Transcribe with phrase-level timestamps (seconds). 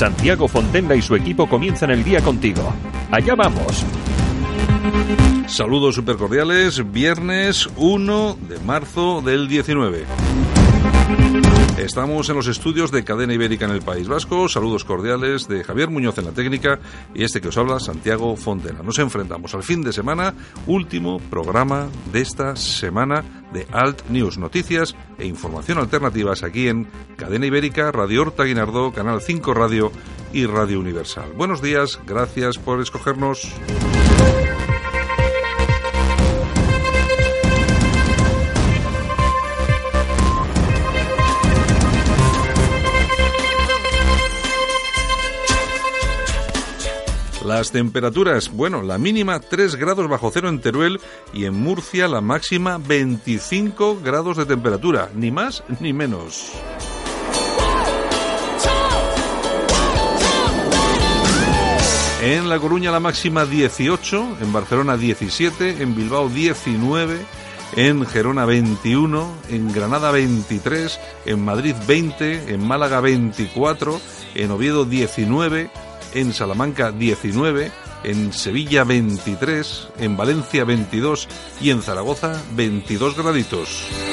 [0.00, 2.72] Santiago Fontenla y su equipo comienzan el día contigo.
[3.10, 3.84] Allá vamos.
[5.46, 10.06] Saludos supercordiales, viernes 1 de marzo del 19.
[11.84, 14.50] Estamos en los estudios de Cadena Ibérica en el País Vasco.
[14.50, 16.78] Saludos cordiales de Javier Muñoz en la técnica
[17.14, 18.82] y este que os habla, Santiago Fontena.
[18.82, 20.34] Nos enfrentamos al fin de semana,
[20.66, 27.46] último programa de esta semana de Alt News, noticias e información alternativas aquí en Cadena
[27.46, 29.90] Ibérica, Radio Horta Guinardó, Canal 5 Radio
[30.34, 31.32] y Radio Universal.
[31.34, 33.50] Buenos días, gracias por escogernos.
[47.50, 51.00] Las temperaturas, bueno, la mínima 3 grados bajo cero en Teruel
[51.34, 56.52] y en Murcia la máxima 25 grados de temperatura, ni más ni menos.
[62.22, 67.18] En La Coruña la máxima 18, en Barcelona 17, en Bilbao 19,
[67.74, 74.00] en Gerona 21, en Granada 23, en Madrid 20, en Málaga 24,
[74.36, 75.68] en Oviedo 19,
[76.14, 77.70] en Salamanca 19,
[78.04, 81.28] en Sevilla 23, en Valencia 22
[81.60, 84.09] y en Zaragoza 22 graditos.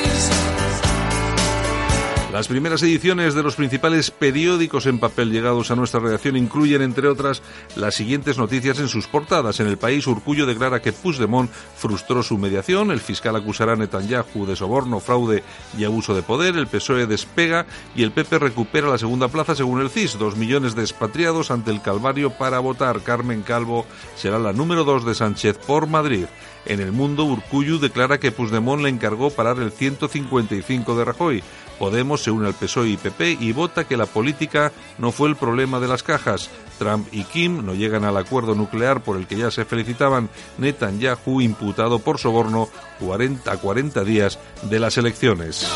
[2.32, 7.08] Las primeras ediciones de los principales periódicos en papel llegados a nuestra redacción incluyen, entre
[7.08, 7.42] otras,
[7.78, 9.62] las siguientes noticias en sus portadas.
[9.62, 14.46] En el país, Urcullo declara que Puigdemont frustró su mediación, el fiscal acusará a Netanyahu
[14.46, 15.42] de soborno, fraude
[15.78, 19.80] y abuso de poder, el PSOE despega y el PP recupera la segunda plaza según
[19.80, 20.20] el CIS.
[20.20, 23.02] Dos millones de expatriados ante el Calvario para votar.
[23.04, 23.86] Carmen Calvo
[24.18, 26.26] será la número dos de Sánchez por Madrid.
[26.66, 31.44] En el mundo, Urcullu declara que Puigdemont le encargó parar el 155 de Rajoy.
[31.80, 35.36] Podemos se une al PSOE y PP y vota que la política no fue el
[35.36, 36.50] problema de las cajas.
[36.80, 40.30] Trump y Kim no llegan al acuerdo nuclear por el que ya se felicitaban.
[40.58, 45.68] Netanyahu imputado por soborno 40 a 40 días de las elecciones.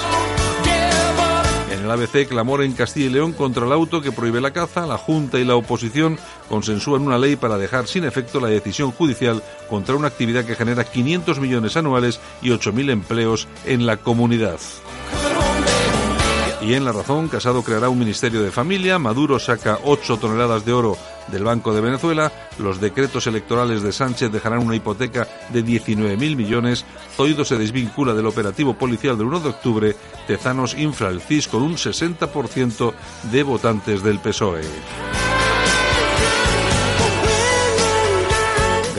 [1.72, 4.85] En el ABC, clamor en Castilla y León contra el auto que prohíbe la caza.
[4.85, 6.19] La Junta y la oposición
[6.50, 10.84] consensúan una ley para dejar sin efecto la decisión judicial contra una actividad que genera
[10.84, 14.59] 500 millones anuales y 8.000 empleos en la comunidad.
[16.61, 20.73] Y en La Razón, Casado creará un Ministerio de Familia, Maduro saca 8 toneladas de
[20.73, 20.95] oro
[21.27, 26.85] del Banco de Venezuela, los decretos electorales de Sánchez dejarán una hipoteca de 19.000 millones,
[27.16, 29.95] Zoido se desvincula del operativo policial del 1 de octubre,
[30.27, 32.93] Tezanos infla el CIS con un 60%
[33.31, 34.61] de votantes del PSOE.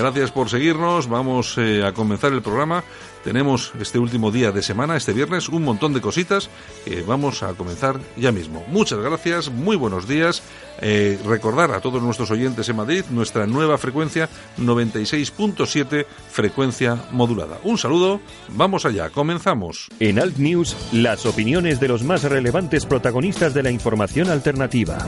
[0.03, 1.09] Gracias por seguirnos.
[1.09, 2.83] Vamos eh, a comenzar el programa.
[3.25, 6.51] Tenemos este último día de semana, este viernes, un montón de cositas
[6.85, 8.65] que vamos a comenzar ya mismo.
[8.69, 10.43] Muchas gracias, muy buenos días.
[10.81, 14.29] Eh, recordar a todos nuestros oyentes en Madrid nuestra nueva frecuencia
[14.59, 17.59] 96.7 frecuencia modulada.
[17.63, 19.89] Un saludo, vamos allá, comenzamos.
[20.01, 24.99] En Alt News, las opiniones de los más relevantes protagonistas de la información alternativa.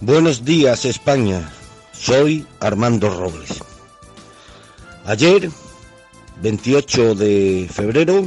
[0.00, 1.50] Buenos días, España.
[1.92, 3.73] Soy Armando Robles.
[5.06, 5.50] Ayer,
[6.40, 8.24] 28 de febrero,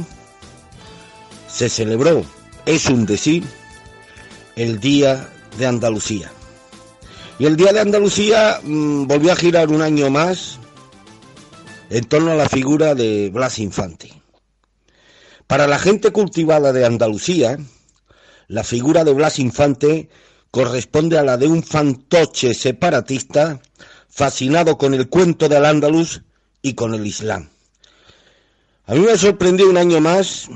[1.48, 2.24] se celebró,
[2.66, 3.42] es un decir,
[4.54, 5.28] el Día
[5.58, 6.30] de Andalucía.
[7.40, 10.60] Y el Día de Andalucía mmm, volvió a girar un año más
[11.90, 14.12] en torno a la figura de Blas Infante.
[15.48, 17.58] Para la gente cultivada de Andalucía,
[18.46, 20.10] la figura de Blas Infante
[20.52, 23.60] corresponde a la de un fantoche separatista
[24.08, 26.22] fascinado con el cuento del Andaluz
[26.62, 27.48] y con el Islam.
[28.86, 30.48] A mí me sorprendió un año más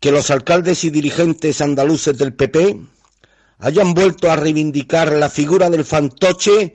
[0.00, 2.80] que los alcaldes y dirigentes andaluces del PP
[3.58, 6.74] hayan vuelto a reivindicar la figura del fantoche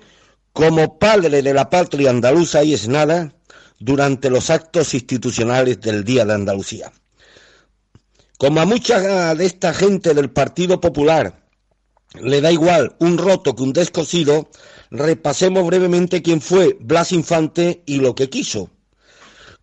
[0.54, 3.34] como padre de la patria andaluza y es nada
[3.80, 6.92] durante los actos institucionales del Día de Andalucía.
[8.38, 11.39] Como a mucha de esta gente del Partido Popular
[12.16, 14.50] le da igual un roto que un descosido,
[14.90, 18.70] repasemos brevemente quién fue Blas Infante y lo que quiso.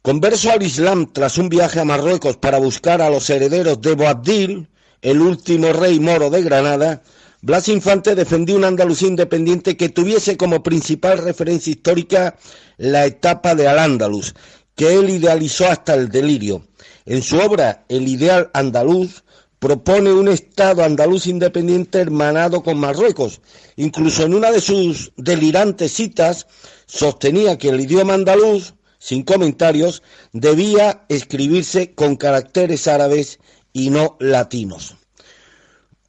[0.02, 4.68] Converso al Islam tras un viaje a Marruecos para buscar a los herederos de Boabdil,
[5.02, 7.02] el último rey moro de Granada,
[7.42, 12.36] Blas Infante defendió una Andalucía independiente que tuviese como principal referencia histórica
[12.76, 14.34] la etapa de Al-Ándalus,
[14.74, 16.66] que él idealizó hasta el delirio.
[17.04, 19.22] En su obra El ideal andaluz
[19.58, 23.40] propone un Estado andaluz independiente hermanado con Marruecos.
[23.76, 26.46] Incluso en una de sus delirantes citas
[26.86, 33.38] sostenía que el idioma andaluz, sin comentarios, debía escribirse con caracteres árabes
[33.72, 34.96] y no latinos.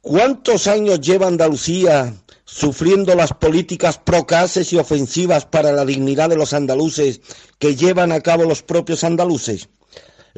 [0.00, 2.14] ¿Cuántos años lleva Andalucía
[2.44, 7.20] sufriendo las políticas procaces y ofensivas para la dignidad de los andaluces
[7.58, 9.68] que llevan a cabo los propios andaluces?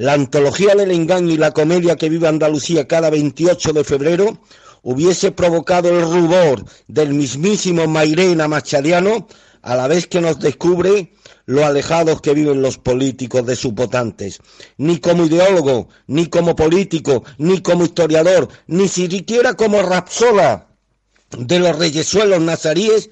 [0.01, 4.39] La antología del engaño y la comedia que vive Andalucía cada 28 de febrero
[4.81, 9.29] hubiese provocado el rubor del mismísimo Mairena Machadiano
[9.61, 11.13] a la vez que nos descubre
[11.45, 14.41] lo alejados que viven los políticos de sus votantes.
[14.79, 20.69] Ni como ideólogo, ni como político, ni como historiador, ni siquiera como rapsola
[21.37, 23.11] de los reyesuelos nazaríes,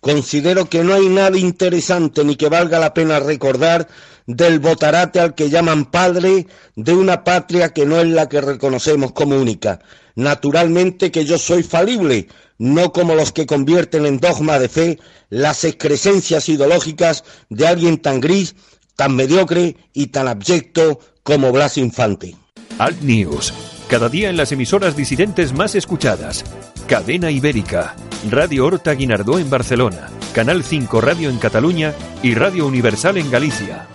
[0.00, 3.88] considero que no hay nada interesante ni que valga la pena recordar
[4.36, 6.46] del botarate al que llaman padre
[6.76, 9.80] de una patria que no es la que reconocemos como única.
[10.14, 12.28] Naturalmente que yo soy falible,
[12.58, 14.98] no como los que convierten en dogma de fe
[15.30, 18.54] las excrescencias ideológicas de alguien tan gris,
[18.96, 22.36] tan mediocre y tan abyecto como Blas Infante.
[22.78, 23.52] Alt News,
[23.88, 26.44] cada día en las emisoras disidentes más escuchadas.
[26.86, 27.96] Cadena Ibérica,
[28.30, 33.86] Radio Horta Guinardó en Barcelona, Canal 5 Radio en Cataluña y Radio Universal en Galicia.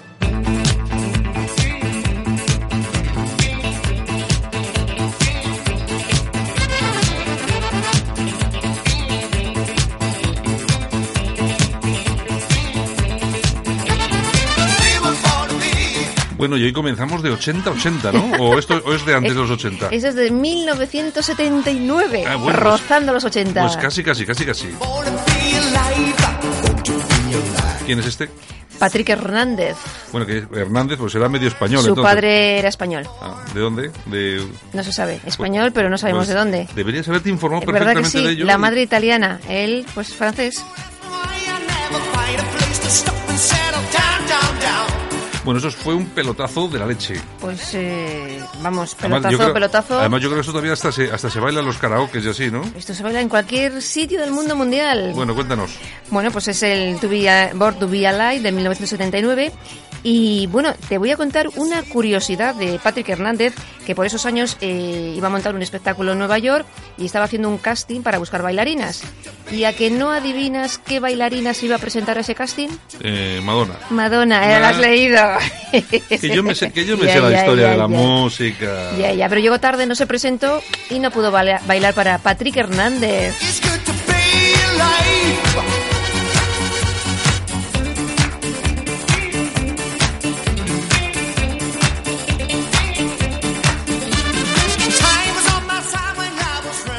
[16.38, 18.44] Bueno, y hoy comenzamos de 80-80, ¿no?
[18.44, 19.88] ¿O esto o es de antes de los 80?
[19.92, 23.62] Eso es de 1979, Ah, bueno, pues- rozando los 80.
[23.62, 24.68] Pues casi, casi, casi, casi.
[27.86, 28.30] ¿Quién es este?
[28.80, 29.78] Patrick Hernández,
[30.12, 32.14] Bueno, que Hernández, pues será medio español, su entonces.
[32.14, 33.08] padre era español.
[33.22, 33.90] Ah, ¿De dónde?
[34.08, 34.46] De...
[34.74, 36.68] No se sabe, español, pero no sabemos pues, de dónde.
[36.76, 38.46] Deberías haberte informado Es verdad que perfectamente sí, de ello.
[38.46, 40.62] la y- madre italiana, él pues francés.
[45.46, 47.22] Bueno, eso fue un pelotazo de la leche.
[47.40, 50.00] Pues eh, vamos, Además, pelotazo, creo, pelotazo.
[50.00, 52.28] Además, yo creo que esto todavía hasta se, hasta se baila en los karaokes y
[52.30, 52.64] así, ¿no?
[52.76, 55.12] Esto se baila en cualquier sitio del mundo mundial.
[55.14, 55.78] Bueno, cuéntanos.
[56.10, 59.52] Bueno, pues es el To Be A- Born to Be Alive de 1979.
[60.08, 63.56] Y bueno, te voy a contar una curiosidad de Patrick Hernández,
[63.88, 66.64] que por esos años eh, iba a montar un espectáculo en Nueva York
[67.00, 69.02] y estaba haciendo un casting para buscar bailarinas.
[69.52, 72.68] ¿Y a que no adivinas qué bailarinas iba a presentar a ese casting?
[73.02, 73.74] Eh, Madonna.
[73.90, 74.60] Madonna, ¿eh?
[74.60, 74.80] ¿la has Ah.
[74.82, 75.22] leído?
[76.08, 77.84] Que yo me sé, que yo me Ya, sé la ya, historia ya, de la
[77.84, 77.88] ya.
[77.88, 78.92] música.
[79.00, 80.62] Ya, ya, pero llegó tarde, no se presentó
[80.92, 83.34] y no pudo baila- bailar para Patrick Hernández.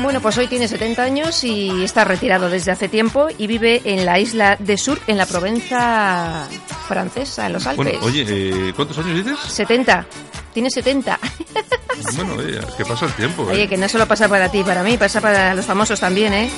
[0.06, 4.06] Bueno, pues hoy tiene 70 años y está retirado desde hace tiempo y vive en
[4.06, 6.46] la isla de Sur, en la Provenza
[6.86, 7.98] francesa, en los Alpes.
[7.98, 9.36] Bueno, oye, eh, ¿cuántos años dices?
[9.48, 10.06] 70.
[10.54, 11.18] Tiene 70.
[12.14, 13.50] Bueno, oye, es que pasa el tiempo.
[13.50, 13.54] ¿eh?
[13.54, 16.50] Oye, que no solo pasa para ti, para mí, pasa para los famosos también, ¿eh?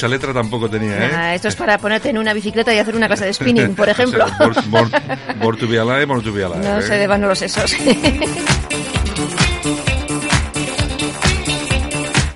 [0.00, 1.10] Mucha letra tampoco tenía, ¿eh?
[1.14, 3.86] Ah, esto es para ponerte en una bicicleta y hacer una clase de spinning, por
[3.90, 4.24] ejemplo.
[4.40, 4.90] O sea, born, born-
[5.38, 6.60] born to be alive, born to be alive.
[6.66, 6.82] No ¿eh?
[6.82, 7.74] se deban los sesos.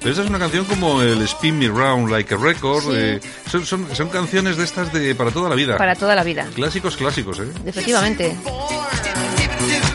[0.01, 2.83] Pero esta es una canción como el Spin Me Round Like a Record.
[2.83, 2.91] Sí.
[2.93, 5.79] eh, son, son, son canciones de estas de para toda la vida.
[5.79, 6.47] para toda la vida.
[6.55, 7.49] Clásicos, clásicos, ¿eh?
[7.65, 8.37] Efectivamente.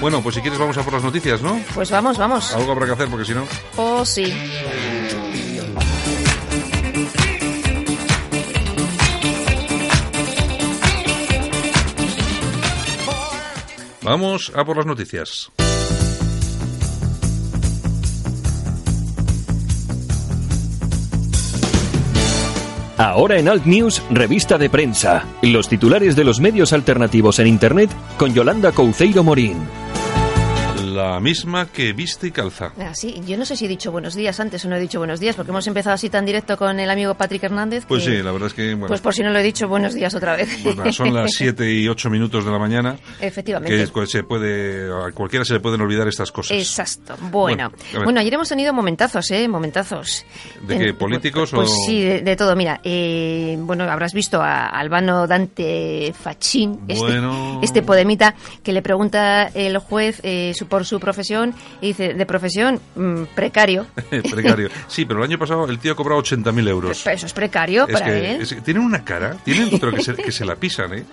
[0.01, 1.61] Bueno, pues si quieres vamos a por las noticias, ¿no?
[1.75, 2.51] Pues vamos, vamos.
[2.55, 3.45] Algo habrá que hacer porque si no...
[3.75, 4.33] Oh, sí.
[14.09, 15.51] Vamos a por las noticias.
[22.97, 25.27] Ahora en Alt News, revista de prensa.
[25.43, 29.57] Los titulares de los medios alternativos en Internet con Yolanda Couceiro Morín.
[30.89, 32.71] La misma que viste y calza.
[32.79, 34.97] Ah, sí, yo no sé si he dicho buenos días antes o no he dicho
[34.99, 37.85] buenos días, porque hemos empezado así tan directo con el amigo Patrick Hernández.
[37.87, 39.67] Pues que- sí, la verdad es que, bueno, Pues por si no lo he dicho,
[39.67, 40.49] buenos días otra vez.
[40.63, 42.97] pues nada, son las 7 y 8 minutos de la mañana.
[43.21, 43.89] Efectivamente.
[43.93, 46.57] Que se puede, a cualquiera se le pueden olvidar estas cosas.
[46.57, 47.15] Exacto.
[47.29, 49.47] Bueno, Bueno, bueno, ayer hemos tenido momentazos, ¿eh?
[49.47, 50.25] Momentazos.
[50.61, 52.55] ¿De qué, políticos Pues, o- sí, de, de todo.
[52.55, 57.59] Mira, eh, bueno, habrás visto a Albano Dante Fachín, este, Bueno.
[57.61, 62.25] este podemita, que le pregunta el juez eh, su- por su profesión y dice, de
[62.25, 63.85] profesión, mm, precario.
[64.31, 64.69] Precario.
[64.87, 67.01] Sí, pero el año pasado el tío ha cobrado 80.000 euros.
[67.03, 68.41] Pero eso es precario Es para que, él.
[68.41, 71.03] es tienen una cara, tienen, pero que se, que se la pisan, ¿eh?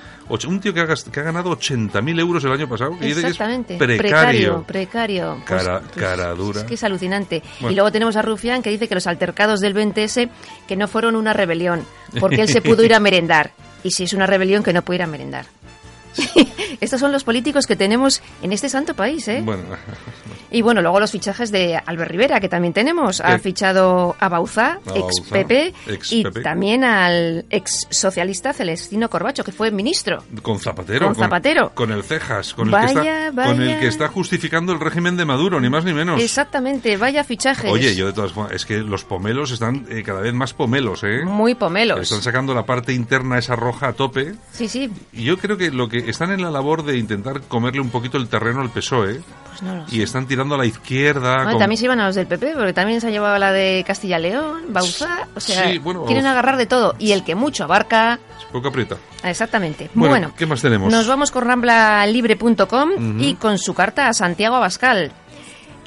[0.47, 3.77] Un tío que ha, que ha ganado 80.000 euros el año pasado, es Exactamente.
[3.77, 4.63] precario.
[4.63, 5.43] precario.
[5.45, 6.61] Pues- Cara- pues cara dura.
[6.61, 7.43] Es que es alucinante.
[7.61, 7.73] Bueno.
[7.73, 10.29] Y luego tenemos a Rufián que dice que los altercados del 20S
[10.69, 11.85] que no fueron una rebelión,
[12.21, 13.51] porque él se pudo ir a merendar.
[13.83, 15.47] Y si es una rebelión, que no puede ir a merendar.
[16.81, 19.41] Estos son los políticos que tenemos en este santo país, ¿eh?
[19.45, 19.63] Bueno,
[20.51, 23.21] Y bueno, luego los fichajes de Albert Rivera, que también tenemos.
[23.21, 23.39] Ha Eh.
[23.41, 26.41] fichado a Bauza, A ex Bauzá, PP, ex y PP.
[26.41, 30.23] también al ex socialista Celestino Corbacho, que fue ministro.
[30.43, 31.07] con Zapatero.
[31.07, 31.73] Con Zapatero.
[31.75, 33.81] Con, el Cejas, con, Vaya, el que está, con el vaya.
[33.81, 36.23] que está justificando el régimen de Maduro, ni más ni menos.
[36.23, 37.71] Exactamente, vaya fichajes.
[37.71, 41.03] Oye, yo de todas formas, es que los pomelos están eh, cada vez más pomelos,
[41.03, 41.25] ¿eh?
[41.25, 42.01] Muy pomelos.
[42.01, 44.35] Están sacando la parte interna esa roja a tope.
[44.53, 47.81] Sí, sí, Y yo creo que lo que están en la labor de intentar comerle
[47.81, 49.97] un poquito el terreno al PSOE pues no lo sé.
[49.97, 51.37] y están tirando a la izquierda.
[51.37, 53.53] Bueno, con- También se iban a los del PP, porque también se ha llevado la
[53.53, 56.95] de Castilla-León, Bauzá, o sea, Sí, bueno, quieren agarrar de todo.
[56.99, 58.19] Y el que mucho abarca,
[58.53, 58.97] Poco aprieta.
[59.23, 59.91] exactamente.
[59.95, 60.93] Bueno, Bueno, ¿qué más tenemos?
[60.93, 63.23] nos vamos con ramblalibre.com Ujú.
[63.23, 65.13] y con su carta a Santiago Abascal.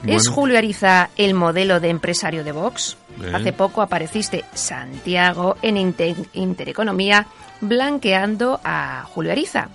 [0.06, 0.30] ¿Es.
[0.30, 2.96] Julio Ariza el modelo de empresario de Vox?
[3.18, 3.36] Bien.
[3.36, 7.28] Hace poco apareciste, Santiago, en Inte- Intereconomía,
[7.60, 9.68] blanqueando a Julio Ariza.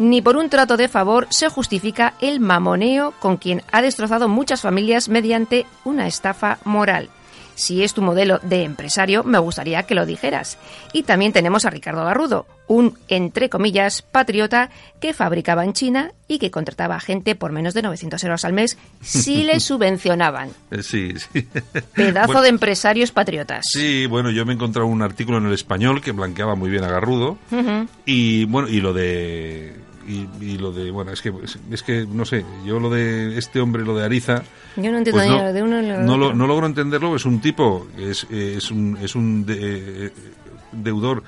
[0.00, 4.62] Ni por un trato de favor se justifica el mamoneo con quien ha destrozado muchas
[4.62, 7.10] familias mediante una estafa moral.
[7.54, 10.56] Si es tu modelo de empresario, me gustaría que lo dijeras.
[10.94, 14.70] Y también tenemos a Ricardo Garrudo, un, entre comillas, patriota
[15.02, 18.54] que fabricaba en China y que contrataba a gente por menos de 900 euros al
[18.54, 20.48] mes si le subvencionaban.
[20.70, 21.46] Eh, sí, sí.
[21.92, 23.66] Pedazo Bueno, de empresarios patriotas.
[23.70, 26.84] Sí, bueno, yo me he encontrado un artículo en el español que blanqueaba muy bien
[26.84, 27.36] a Garrudo.
[28.06, 29.89] Y bueno, y lo de.
[30.08, 30.90] Y, y lo de.
[30.90, 31.32] Bueno, es que,
[31.70, 34.42] es que no sé, yo lo de este hombre, lo de Ariza.
[34.76, 37.14] Yo no entiendo pues no, lo de uno lo no, lo- no logro entenderlo.
[37.16, 40.10] Es un tipo, es, es un, es un de- eh,
[40.72, 41.22] deudor,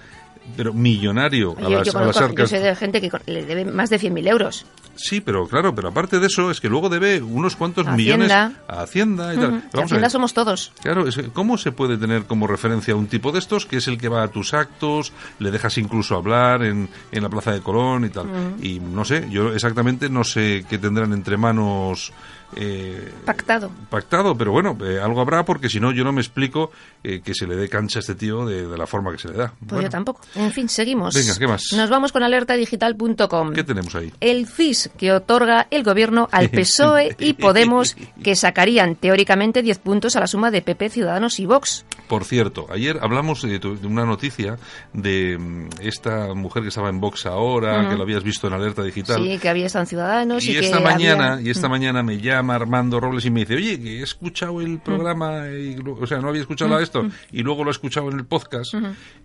[0.57, 2.51] pero millonario a Yo, las, yo a las conozco, yo arcas.
[2.51, 4.65] sé de gente que le debe más de 100.000 euros.
[4.95, 8.31] Sí, pero claro, pero aparte de eso, es que luego debe unos cuantos A millones
[8.31, 9.51] a Hacienda y tal.
[9.51, 10.73] Vamos a Hacienda somos todos.
[10.83, 13.77] Claro, es que ¿cómo se puede tener como referencia a un tipo de estos que
[13.77, 17.53] es el que va a tus actos, le dejas incluso hablar en, en la Plaza
[17.53, 18.57] de Colón y tal?
[18.63, 22.13] Y no sé, yo exactamente no sé qué tendrán entre manos
[22.57, 23.71] eh, Pactado.
[23.91, 26.71] pactado, pero bueno, eh, algo habrá porque si no yo no me explico
[27.03, 29.29] eh, que se le dé cancha a este tío de, de la forma que se
[29.29, 29.49] le da.
[29.59, 30.21] Pues Bueno, yo tampoco.
[30.35, 31.15] En fin, seguimos.
[31.15, 31.63] Venga, ¿qué más?
[31.75, 33.53] Nos vamos con alertadigital.com.
[33.53, 34.13] ¿Qué tenemos ahí?
[34.21, 40.17] El CIS que otorga el gobierno al PSOE y Podemos, que sacarían teóricamente 10 puntos
[40.17, 41.85] a la suma de PP, Ciudadanos y Vox.
[42.09, 44.59] Por cierto, ayer hablamos de, tu- de una noticia
[44.93, 48.83] de mm, esta mujer que estaba en Vox ahora, que lo habías visto en Alerta
[48.83, 49.23] Digital.
[49.23, 52.03] Sí, que había estado en Ciudadanos y, y que esta mañana había- y esta mañana
[52.03, 56.07] me llama Armando Robles y me dice oye que he escuchado el programa y o
[56.07, 58.75] sea no había escuchado de esto y luego lo he escuchado en el podcast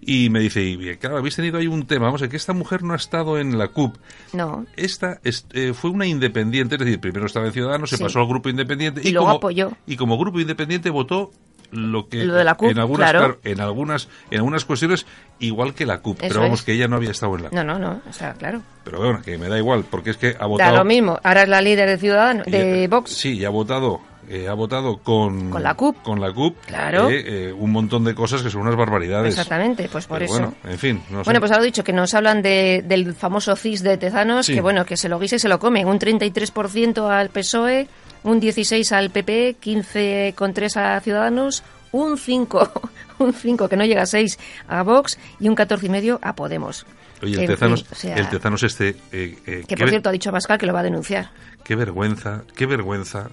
[0.02, 2.54] y me dice y claro habéis tenido ahí un tema vamos a ver, que esta
[2.54, 3.96] mujer no ha estado en la CUP
[4.34, 4.66] No.
[4.76, 8.28] esta es- eh, fue una independiente es decir primero estaba en Ciudadanos se pasó al
[8.28, 9.72] grupo independiente Y luego como, apoyó.
[9.86, 11.32] y como grupo independiente votó
[11.72, 13.40] lo que Lo de la CUP, en algunas claro.
[13.44, 15.06] en algunas en algunas cuestiones
[15.40, 16.66] igual que la CUP Eso pero vamos es.
[16.66, 18.02] que ella no había estado en la CUP No, no, no.
[18.10, 18.62] O sea, claro.
[18.84, 21.20] pero bueno que me da igual porque es que ha Da votado lo mismo.
[21.24, 23.12] Ahora es la líder de Ciudadanos, de y- Vox.
[23.12, 25.50] Sí, y ha votado, eh, ha votado con...
[25.50, 26.02] Con la CUP.
[26.04, 26.56] Con la CUP.
[26.66, 27.10] Claro.
[27.10, 29.30] eh, eh, un montón de cosas que son unas barbaridades.
[29.34, 30.40] Exactamente, pues por Pero eso.
[30.42, 31.24] Bueno, en fin, no sé.
[31.26, 34.54] Bueno, pues he dicho que nos hablan de- del famoso CIS de Tezanos, Sí.
[34.56, 35.86] que bueno, que se lo guisa y se lo come.
[35.86, 37.88] Un 33% al PSOE, E,
[38.24, 44.06] un 16% al PP, 15,3% a Ciudadanos, un 5%, un 5 que no llega a
[44.06, 46.86] 6 a Vox y un 14,5% a Podemos.
[47.24, 48.90] Oye, el Tezanos, fin, o sea, el Tezanos este...
[49.12, 51.32] eh, eh, que por cierto ha dicho Pascal que lo va a denunciar.
[51.64, 53.30] qué vergüenza, qué vergüenza.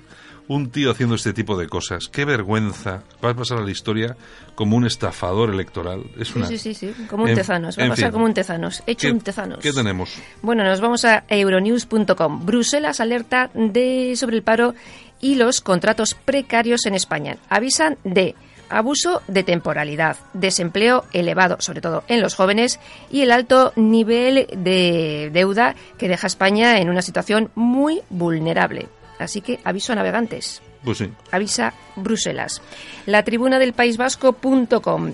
[0.46, 2.08] Un tío haciendo este tipo de cosas.
[2.08, 3.02] Qué vergüenza.
[3.24, 4.14] Va a pasar a la historia
[4.54, 6.02] como un estafador electoral.
[6.18, 6.46] Es Sí, una...
[6.48, 8.12] sí, sí, sí, como un En- Tezanos, va a pasar fin.
[8.12, 9.58] como un Tezanos, hecho ¿Qué- un Tezanos.
[9.60, 10.10] ¿Qué tenemos?
[10.42, 12.44] Bueno, nos vamos a euronews.com.
[12.44, 14.74] Bruselas alerta de, sobre el paro
[15.20, 17.38] y los contratos precarios en España.
[17.48, 18.34] Avisan de
[18.68, 25.30] abuso de temporalidad, desempleo elevado, sobre todo en los jóvenes, y el alto nivel de
[25.32, 28.88] deuda que deja a España en una situación muy vulnerable.
[29.18, 30.62] Así que aviso a navegantes.
[30.84, 31.10] Pues sí.
[31.30, 32.60] Avisa Bruselas.
[33.06, 35.12] La tribuna del País Vasco.com.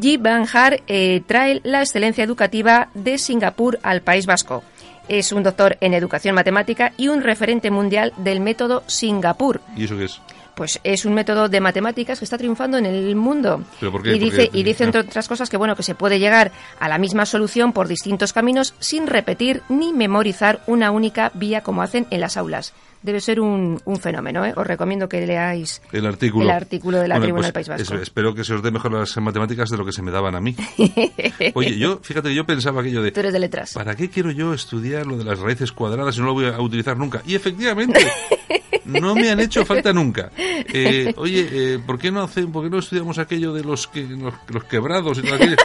[0.00, 4.62] Yi Van Har eh, trae la excelencia educativa de Singapur al País Vasco.
[5.08, 9.60] Es un doctor en educación matemática y un referente mundial del método Singapur.
[9.76, 10.20] ¿Y eso qué es?
[10.54, 13.62] Pues es un método de matemáticas que está triunfando en el mundo.
[13.78, 14.14] ¿Pero por qué?
[14.16, 16.50] Y ¿Por dice, y dice entre otras cosas que bueno que se puede llegar
[16.80, 21.82] a la misma solución por distintos caminos sin repetir ni memorizar una única vía como
[21.82, 22.72] hacen en las aulas.
[23.02, 24.52] Debe ser un, un fenómeno, ¿eh?
[24.56, 26.44] Os recomiendo que leáis El artículo.
[26.44, 27.94] el artículo de la Bueno, Tribuna pues, del País Vasco.
[27.96, 30.34] es- espero que se os dé mejor las matemáticas de lo que se me daban
[30.34, 30.56] a mí.
[31.54, 33.12] Oye, yo, fíjate, yo pensaba aquello de...
[33.12, 33.74] Tú eres de letras.
[33.74, 36.60] ¿Para qué quiero yo estudiar lo de las raíces cuadradas si no lo voy a
[36.60, 37.22] utilizar nunca?
[37.26, 38.00] Y efectivamente,
[38.84, 40.30] no me han hecho falta nunca.
[40.38, 44.02] Eh, oye, eh, ¿por qué no hace, por qué no estudiamos aquello de los que,
[44.02, 45.56] los, los quebrados y todo aquello?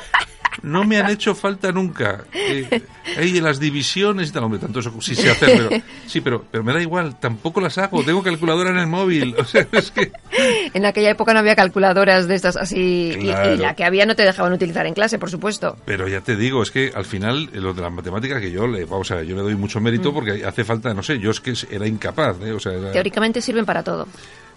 [0.63, 2.23] No me han hecho falta nunca.
[2.33, 2.81] Eh,
[3.41, 6.71] las divisiones y tal, hombre, tanto eso sí sé hacer, pero sí, pero, pero me
[6.73, 8.03] da igual, tampoco las hago.
[8.03, 9.35] Tengo calculadora en el móvil.
[9.39, 10.11] O sea, es que
[10.73, 13.53] En aquella época no había calculadoras de estas así y- Claro.
[13.55, 15.77] y, la que había no te dejaban utilizar en clase, por supuesto.
[15.85, 18.67] Pero ya te digo, es que al final eh, lo de la matemática que yo
[18.67, 21.31] le, vamos a ver, yo le doy mucho mérito porque hace falta, no sé, yo
[21.31, 22.51] es que era incapaz, ¿eh?
[22.51, 24.07] o sea, era- Teóricamente sirven para todo.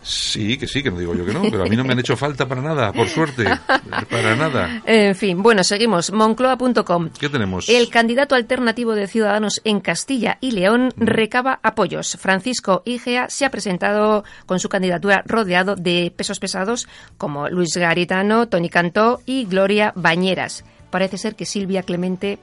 [0.05, 1.99] Sí, que sí, que no digo yo que no, pero a mí no me han
[1.99, 3.45] hecho falta para nada, por suerte,
[4.11, 4.83] para nada.
[4.87, 6.13] En fin, bueno, seguimos.
[6.13, 7.11] Moncloa.com.
[7.19, 7.69] ¿Qué tenemos?
[7.69, 12.17] El candidato alternativo de Ciudadanos en Castilla y León recaba apoyos.
[12.21, 18.49] Francisco Igea se ha presentado con su candidatura rodeado de pesos pesados como Luis Garitano,
[18.49, 20.65] Tony Cantó y Gloria Bañeras.
[20.91, 22.39] Parece ser que Silvia Clemente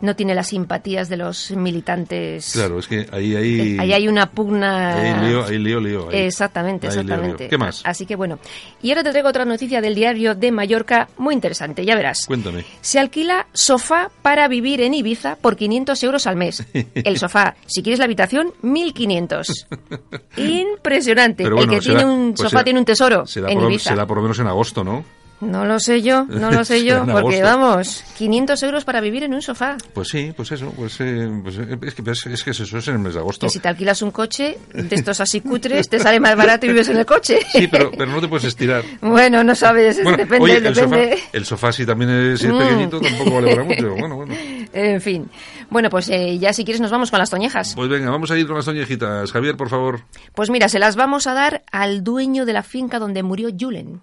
[0.00, 2.52] no tiene las simpatías de los militantes.
[2.52, 3.78] Claro, es que ahí hay...
[3.78, 4.94] Ahí hay una pugna.
[5.20, 6.08] Ahí lío, ahí lío, lío.
[6.10, 6.20] ahí.
[6.20, 7.12] Exactamente, Ahí lío, lío.
[7.14, 7.48] exactamente.
[7.48, 7.82] ¿Qué más?
[7.84, 8.38] Así que bueno.
[8.82, 12.24] Y ahora te traigo otra noticia del diario de Mallorca muy interesante, ya verás.
[12.26, 12.64] Cuéntame.
[12.80, 16.64] Se alquila sofá para vivir en Ibiza por 500 euros al mes.
[16.94, 19.66] El sofá, si quieres la habitación, 1500.
[20.36, 21.42] Impresionante.
[21.44, 23.58] Pero El bueno, que será- tiene un pues sofá será- tiene un tesoro Será en
[23.58, 23.90] por, Ibiza.
[23.90, 25.04] será por lo menos en agosto, ¿no?
[25.40, 29.32] No lo sé yo, no lo sé yo, porque vamos, 500 euros para vivir en
[29.34, 29.76] un sofá.
[29.94, 32.88] Pues sí, pues eso, pues, eh, pues, eh, es, que, es, es que eso es
[32.88, 33.46] en el mes de agosto.
[33.46, 36.70] Que si te alquilas un coche de estos así cutres, te sale más barato y
[36.70, 37.38] vives en el coche.
[37.52, 38.84] Sí, pero, pero no te puedes estirar.
[39.00, 41.10] Bueno, no sabes, Bueno, depende, oye, el depende.
[41.16, 42.58] sofá, el sofá si también es, si es Mm.
[42.58, 43.90] pequeñito tampoco vale para mucho.
[43.98, 44.34] Bueno, bueno.
[44.72, 45.28] En fin.
[45.68, 47.74] Bueno, pues eh, ya si quieres nos vamos con las toñejas.
[47.74, 49.32] Pues venga, vamos a ir con las toñejitas.
[49.32, 50.02] Javier, por favor.
[50.34, 54.00] Pues mira, se las vamos a dar al dueño de la finca donde murió Julen.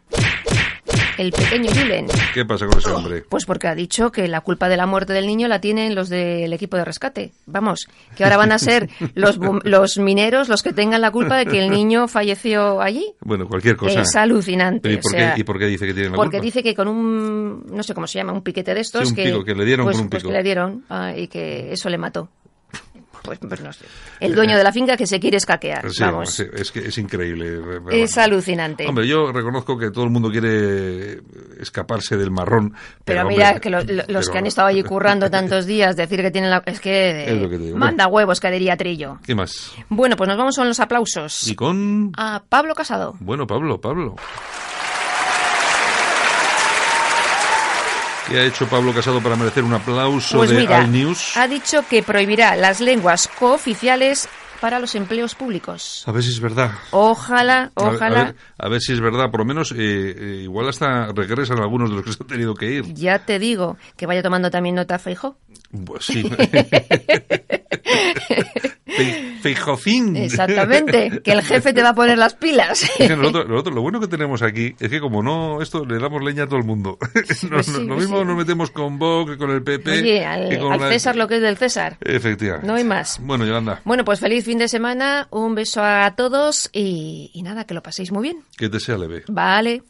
[1.17, 2.05] El pequeño Julen.
[2.33, 3.23] ¿Qué pasa con ese hombre?
[3.27, 6.09] Pues porque ha dicho que la culpa de la muerte del niño la tienen los
[6.09, 7.31] del equipo de rescate.
[7.47, 11.45] Vamos, que ahora van a ser los, los mineros los que tengan la culpa de
[11.47, 13.13] que el niño falleció allí.
[13.21, 14.01] Bueno, cualquier cosa.
[14.01, 14.91] Es alucinante.
[14.91, 16.45] ¿y o por, sea, qué, ¿Y por qué dice que tiene la Porque culpa?
[16.45, 19.15] dice que con un, no sé cómo se llama, un piquete de estos Sí, un
[19.15, 20.31] que, pico, que le dieron pues, con un pues pico.
[20.31, 22.29] que le dieron ah, y que eso le mató.
[23.27, 23.85] Pues, pues no sé.
[24.19, 25.89] El dueño de la finca que se quiere escaquear.
[25.91, 26.29] Sí, vamos.
[26.31, 27.59] sí, es que es increíble.
[27.61, 28.23] pero Es bueno.
[28.25, 28.87] alucinante.
[28.87, 31.19] Hombre, yo reconozco que todo el mundo quiere
[31.59, 32.71] escaparse del marrón.
[33.03, 35.65] pero, Pero, mira hombre, que lo- lo- los pero- que han estado allí currando tantos
[35.65, 37.77] días decir que tienen la es que Es lo que te digo.
[37.77, 39.19] manda huevos que diría Trillo.
[39.25, 39.71] ¿Qué más?
[39.89, 42.11] Bueno, pues nos vamos con los aplausos Y con...
[42.17, 43.15] a Pablo Casado.
[43.19, 44.15] Bueno, Pablo, Pablo.
[48.27, 51.37] ¿Qué ha hecho Pablo Casado para merecer un aplauso Pues de mira, Al News?
[51.37, 54.27] ha dicho que prohibirá las lenguas cooficiales
[54.59, 56.03] para los empleos públicos.
[56.07, 56.71] A ver si es verdad.
[56.91, 58.21] Ojalá, ojalá.
[58.21, 59.29] A ver, a ver si es verdad.
[59.29, 62.53] Por lo menos, eh, eh, igual hasta regresan algunos de los que se han tenido
[62.55, 62.93] que ir.
[62.93, 65.37] Ya te digo que vaya tomando también nota Feijo.
[65.85, 66.23] Pues sí.
[69.47, 70.15] Fe- Feijofín.
[70.17, 72.83] Exactamente, que el jefe te va a poner las pilas.
[72.99, 75.99] Es que nosotros, nosotros lo bueno que tenemos aquí es que como no, esto le
[75.99, 76.97] damos leña a todo el mundo.
[77.49, 78.25] Nos- sí, lo mismo sí.
[78.25, 79.91] nos metemos con Vox que con el PP.
[79.91, 81.97] Oye, al, que con al la- César lo que es del César.
[82.01, 82.67] Efectivamente.
[82.67, 83.19] No hay más.
[83.21, 87.65] Bueno, Yolanda, Bueno, pues feliz fin de semana, un beso a todos y, y nada,
[87.65, 88.43] que lo paséis muy bien.
[88.57, 89.23] que te sea leve.
[89.27, 89.83] Vale.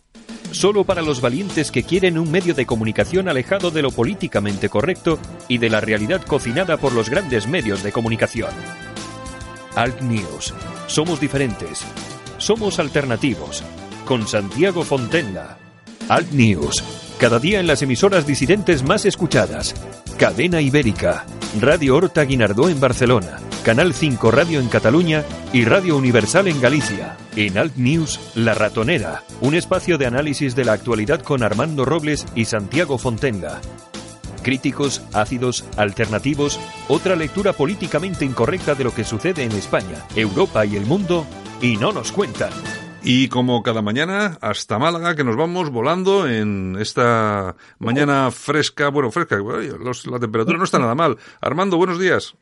[0.51, 5.19] Solo para los valientes que quieren un medio de comunicación alejado de lo políticamente correcto
[5.47, 8.49] y de la realidad cocinada por los grandes medios de comunicación.
[9.77, 10.55] Alt News.
[10.87, 11.85] Somos diferentes.
[12.39, 13.63] Somos alternativos.
[14.05, 15.59] Con Santiago Fontenla.
[16.09, 16.83] Alt News.
[17.19, 19.75] Cada día en las emisoras disidentes más escuchadas.
[20.17, 21.27] Cadena Ibérica.
[21.61, 23.37] Radio Horta Guinardó en Barcelona.
[23.63, 27.15] Canal 5 Radio en Cataluña y Radio Universal en Galicia.
[27.35, 29.25] En Alt News, La Ratonera.
[29.41, 33.61] Un espacio de análisis de la actualidad con Armando Robles y Santiago Fontenla.
[34.47, 36.57] Críticos, ácidos, alternativos,
[36.87, 41.27] otra lectura políticamente incorrecta de lo que sucede en España, Europa y el mundo,
[41.61, 42.51] y no nos cuentan.
[43.03, 48.87] Y como cada mañana, hasta Málaga, que nos vamos volando en esta mañana fresca.
[48.87, 51.17] Bueno, fresca, los- la temperatura no está nada mal.
[51.41, 52.33] Armando, buenos días.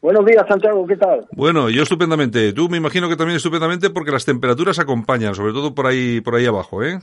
[0.00, 1.26] Buenos días, Santiago, ¿qué tal?
[1.32, 2.54] Bueno, yo estupendamente.
[2.54, 6.36] Tú me imagino que también estupendamente porque las temperaturas acompañan, sobre todo por ahí, por
[6.36, 7.00] ahí abajo, ¿eh?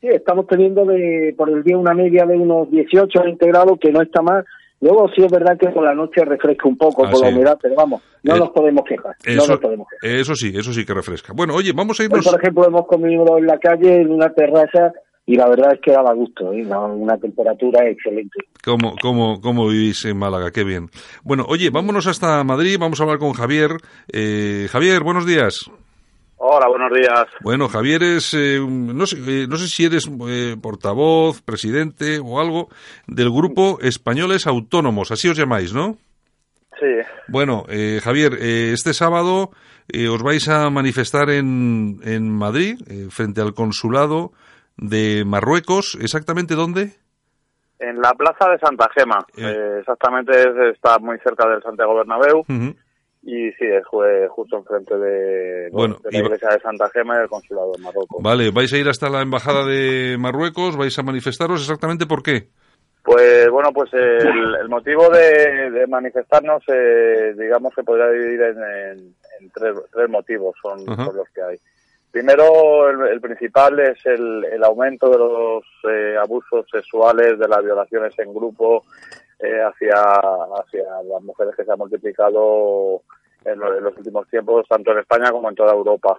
[0.00, 3.90] Sí, estamos teniendo de, por el día una media de unos 18 20 grados, que
[3.92, 4.44] no está mal.
[4.80, 7.34] Luego sí es verdad que por la noche refresca un poco Ah, por la sí.
[7.34, 9.14] humedad, pero vamos, no Eh, nos podemos quejar.
[9.26, 10.16] no Eso, nos podemos quejar.
[10.18, 11.34] eso sí, eso sí que refresca.
[11.34, 12.26] Bueno, oye, vamos a Hoy, irnos.
[12.26, 14.92] por ejemplo, hemos comido en la calle, en una terraza,
[15.26, 16.64] y la verdad es que daba gusto, ¿eh?
[16.64, 18.38] Una- una temperatura excelente.
[18.64, 20.50] ¿Cómo, cómo, ¿Cómo vivís en Málaga?
[20.50, 20.88] Qué bien.
[21.24, 23.72] Bueno, oye, vámonos hasta Madrid, vamos a hablar con Javier.
[24.10, 25.70] Eh, Javier, buenos días.
[26.42, 27.26] Hola, buenos días.
[27.42, 32.40] Bueno, Javier es, eh, no, sé, eh, no sé si eres eh, portavoz, presidente o
[32.40, 32.68] algo
[33.06, 35.98] del grupo Españoles Autónomos, así os llamáis, ¿no?
[36.78, 36.86] Sí,
[37.28, 39.50] Bueno, eh, Javier, eh, este sábado
[40.10, 42.78] os vais a manifestar en, en Madrid,
[43.10, 44.32] frente al consulado
[44.78, 45.98] de Marruecos.
[46.00, 46.94] ¿Exactamente dónde?
[47.82, 49.18] en la plaza de Santa Gema.
[49.78, 52.44] Exactamente es- está muy cerca del Santiago Bernabéu.
[53.22, 57.16] Y sí, es ju- justo enfrente de, Bueno, de la y iglesia de Santa Gema
[57.16, 58.22] y del consulado de Marruecos.
[58.22, 62.48] Vale, vais a ir hasta la embajada de Marruecos, vais a manifestaros exactamente por qué.
[63.02, 68.58] Pues bueno, pues el, el motivo de, de manifestarnos, eh, digamos que podría dividir en,
[68.58, 71.56] en- en tres, tres motivos, son, son los que hay.
[72.10, 77.64] Primero, el, el principal es el, el aumento de los eh, abusos sexuales, de las
[77.64, 78.84] violaciones en grupo
[79.42, 83.02] eh, hacia, hacia las mujeres que se ha multiplicado
[83.44, 86.18] en, lo- en los últimos tiempos, tanto en España como en toda Europa.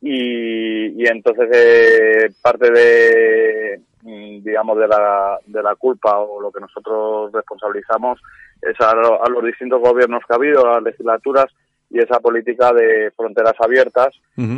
[0.00, 6.50] Y, y entonces eh, parte de mm, digamos de la, de la culpa o lo
[6.50, 8.20] que nosotros responsabilizamos
[8.62, 11.46] es a, lo- a los distintos gobiernos que ha habido, a las legislaturas
[11.90, 14.08] y esa política de fronteras abiertas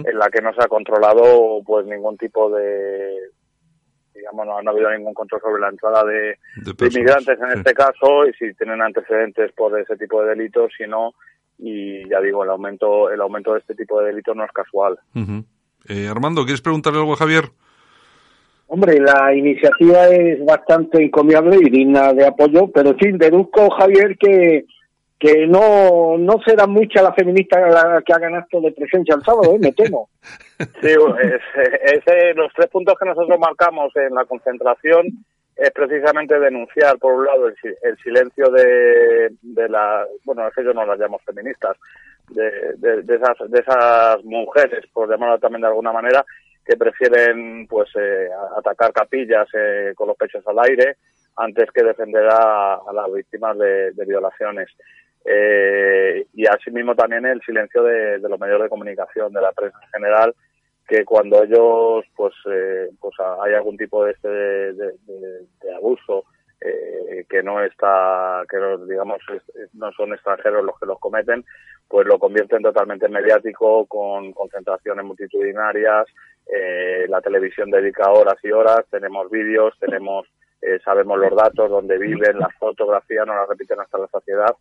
[0.06, 3.14] en la que no se ha controlado pues ningún tipo de
[4.26, 7.38] digamos no, no ha habido ningún control sobre la entrada de, De de personas, inmigrantes
[7.40, 7.58] en sí.
[7.58, 11.14] este caso y si tienen antecedentes por ese tipo de delitos si no
[11.58, 14.98] y ya digo el aumento el aumento de este tipo de delitos no es casual.
[15.88, 17.44] Eh, Armando, ¿quieres preguntarle algo a Javier?
[18.68, 24.64] Hombre, la iniciativa es bastante encomiable y digna de apoyo, pero fin, deduzco, Javier, que
[25.18, 29.54] que no no serán muchas las feministas la- que hagan acto de presencia el sábado,
[29.54, 29.58] ¿eh?
[29.60, 30.08] me temo.
[30.80, 35.06] Sí, es, los tres puntos que nosotros marcamos en la concentración
[35.54, 40.54] es precisamente denunciar, por un lado, el, si- el silencio de, de la, bueno, es
[40.54, 41.76] que yo no las llamo feministas,
[42.30, 46.24] de, de, esas, de esas mujeres, por llamarlo también de alguna manera,
[46.64, 50.96] que prefieren pues eh, atacar capillas eh, con los pechos al aire
[51.36, 54.68] antes que defender a, a las víctimas de violaciones.
[55.28, 59.90] Eh, y asimismo también el silencio de, los medios de comunicación, de la prensa en
[59.90, 60.34] general,
[60.86, 64.94] que cuando ellos pues eh, pues a- hay algún tipo de este de,
[65.76, 66.24] abuso
[66.60, 69.18] eh, que no está que no, digamos
[69.74, 71.44] no son extranjeros los que los cometen
[71.88, 76.06] pues lo convierten totalmente mediático con concentraciones multitudinarias
[76.46, 80.26] eh, la televisión dedica horas y horas tenemos vídeos tenemos
[80.62, 84.54] eh, sabemos los datos dónde viven las fotografías no las repiten hasta la saciedad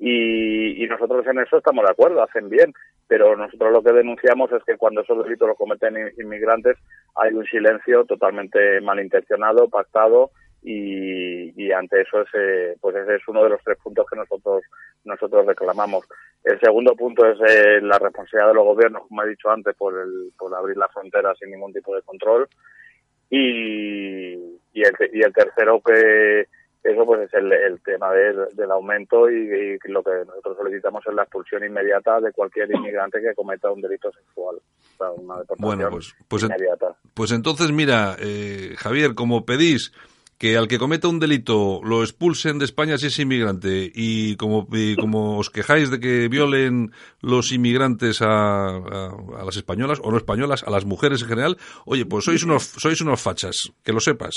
[0.00, 2.72] y, y nosotros en eso estamos de acuerdo, hacen bien,
[3.06, 6.76] pero nosotros lo que denunciamos es que cuando esos delitos los cometen in- inmigrantes
[7.14, 10.30] hay un silencio totalmente malintencionado, pactado
[10.62, 14.62] y, y ante eso ese, pues ese es uno de los tres puntos que nosotros
[15.04, 16.06] nosotros reclamamos.
[16.44, 19.94] El segundo punto es eh, la responsabilidad de los gobiernos, como he dicho antes, por
[19.98, 22.48] el, por abrir las fronteras sin ningún tipo de control
[23.28, 24.32] y,
[24.74, 26.46] el, y el tercero que
[26.82, 31.04] eso pues es el, el tema del, del aumento y, y lo que nosotros solicitamos
[31.06, 34.56] es la expulsión inmediata de cualquier inmigrante que cometa un delito sexual.
[34.56, 36.96] O sea, una deportación Bueno, pues, pues, inmediata.
[37.14, 39.92] pues entonces, mira, eh, Javier, como pedís
[40.40, 44.66] que al que cometa un delito lo expulsen de España si es inmigrante y como,
[44.72, 50.10] y como os quejáis de que violen los inmigrantes a, a- a las españolas o
[50.10, 53.92] no españolas, a las mujeres en general, oye, pues sois unos, sois unos fachas, que
[53.92, 54.34] lo sepas.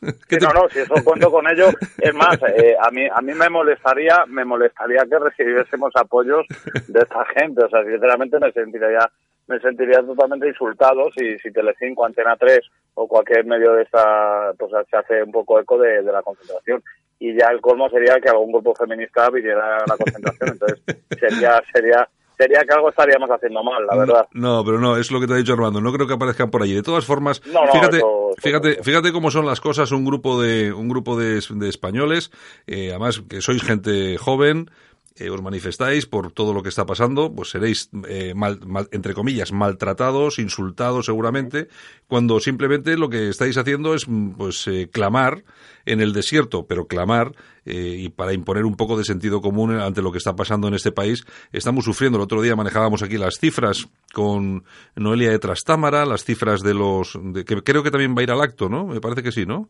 [0.28, 1.66] ¿Qué Sí, no, no, si eso cuento con ello.
[1.98, 6.46] Es más, eh, a mí a mí me molestaría me molestaría que recibiésemos apoyos
[6.86, 7.64] de esta gente.
[7.64, 9.10] O sea, sinceramente me sentiría
[9.46, 12.60] me sentiría totalmente insultado si, si Telecinco, Antena 3
[12.94, 16.82] o cualquier medio de esta, pues se hace un poco eco de, de la concentración.
[17.18, 20.50] Y ya el colmo sería que algún grupo feminista viniera a la concentración.
[20.52, 20.80] Entonces
[21.18, 24.26] sería sería sería que algo estaríamos haciendo mal, la verdad.
[24.32, 25.82] No, pero no, es lo que te ha dicho Armando.
[25.82, 26.72] No creo que aparezcan por allí.
[26.74, 28.82] De todas formas, No, no, fíjate, eso- eso- fíjate, eso.
[28.82, 29.92] fíjate cómo son las cosas.
[29.92, 32.30] Un grupo de, un grupo de, de españoles,
[32.66, 34.70] eh, además que sois gente joven,
[35.16, 38.60] eh, os manifestáis por todo lo que está pasando, pues seréis, eh, mal,
[38.92, 41.68] entre comillas, maltratados, insultados seguramente,
[42.06, 45.42] cuando simplemente lo que estáis haciendo es pues eh, clamar
[45.84, 47.32] en el desierto, pero clamar
[47.64, 50.92] y para imponer un poco de sentido común ante lo que está pasando en este
[50.92, 51.24] país.
[51.52, 54.64] Estamos sufriendo, el otro día manejábamos aquí las cifras con
[54.96, 58.40] Noelia de Trastámara, las cifras de los, que creo que también va a ir al
[58.40, 58.86] acto, ¿no?
[58.86, 59.68] Me parece que sí, ¿no?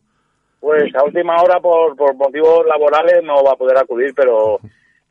[0.59, 4.59] Pues a última hora, por, por motivos laborales, no va a poder acudir, pero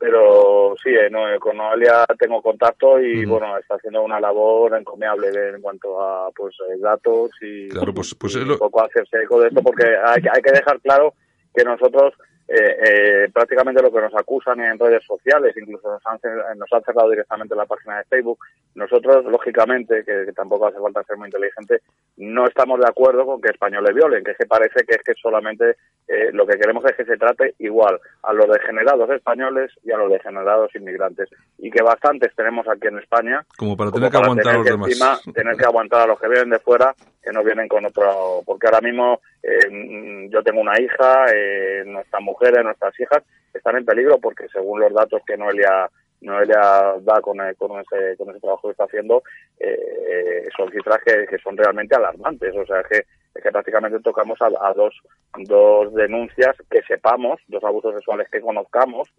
[0.01, 4.75] pero sí, eh, no, eh, con Noelia tengo contacto y bueno, está haciendo una labor
[4.75, 9.39] encomiable en cuanto a pues eh, datos y, claro, pues, pues un poco hacerse eco
[9.39, 11.13] de esto porque hay, hay que dejar claro
[11.53, 12.15] que nosotros
[12.53, 16.19] eh, eh, prácticamente lo que nos acusan en redes sociales, incluso nos han,
[16.57, 18.39] nos han cerrado directamente la página de Facebook.
[18.75, 21.81] Nosotros, lógicamente, que, tampoco hace falta ser muy inteligente,
[22.17, 25.13] no estamos de acuerdo con que españoles violen, que, es que parece que es que
[25.13, 25.77] solamente
[26.09, 29.97] eh, lo que queremos es que se trate igual a los degenerados españoles y a
[29.97, 31.29] los degenerados inmigrantes.
[31.57, 33.45] Y que bastantes tenemos aquí en España.
[33.57, 34.87] Como para tener que aguantar a los demás.
[34.89, 38.41] Encima, tener que aguantar a los que vienen de fuera, que no vienen con otro.
[38.45, 43.85] Porque ahora mismo eh, yo tengo una hija, eh, nuestra mujer nuestras hijas, están en
[43.85, 45.89] peligro porque según los datos que Noelia
[46.21, 49.23] Noelia da con, con, ese, con ese trabajo que está haciendo,
[49.59, 52.55] eh, son cifras que, son realmente alarmantes.
[52.55, 53.05] O sea, que,
[53.41, 54.95] que prácticamente tocamos a, dos,
[55.39, 59.09] dos denuncias que sepamos, dos abusos sexuales que conozcamos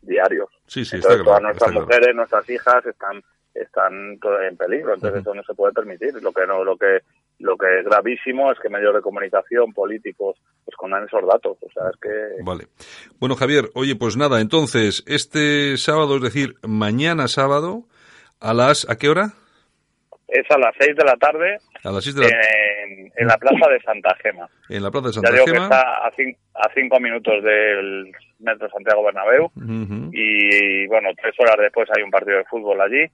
[0.00, 0.48] diarios.
[0.66, 3.22] Sí, sí, Entonces, todas nuestras mujeres, nuestras hijas están
[3.62, 4.18] están
[4.48, 6.14] en peligro, entonces eso no se puede permitir.
[6.22, 7.00] Lo que no, lo que
[7.38, 11.56] lo que es gravísimo es que medios de comunicación, políticos, escondan esos datos.
[11.62, 12.42] O sea, es que...
[12.42, 12.64] Vale.
[13.20, 17.84] Bueno, Javier, oye, pues nada, entonces, este sábado, es decir, mañana sábado,
[18.40, 18.88] a las...
[18.90, 19.34] ¿A qué hora?
[20.26, 21.58] Es a las seis de la tarde.
[21.84, 22.28] A las seis de la...
[22.28, 24.48] en, en, la plaza de Santa Gema.
[24.68, 25.58] En la plaza de Santa ya digo Gema.
[25.58, 29.50] que está a, a, cinco minutos del metro Santiago Bernabéu.
[30.12, 33.06] Y, bueno, tres horas después hay un partido de fútbol allí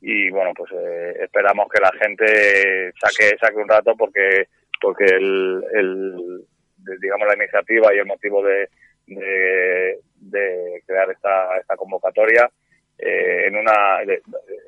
[0.00, 4.48] y bueno pues eh, esperamos que la gente saque saque un rato porque
[4.80, 6.44] porque el, el
[7.00, 8.68] digamos la iniciativa y el motivo de,
[9.06, 12.48] de, crear esta, esta convocatoria
[12.98, 14.00] eh, en una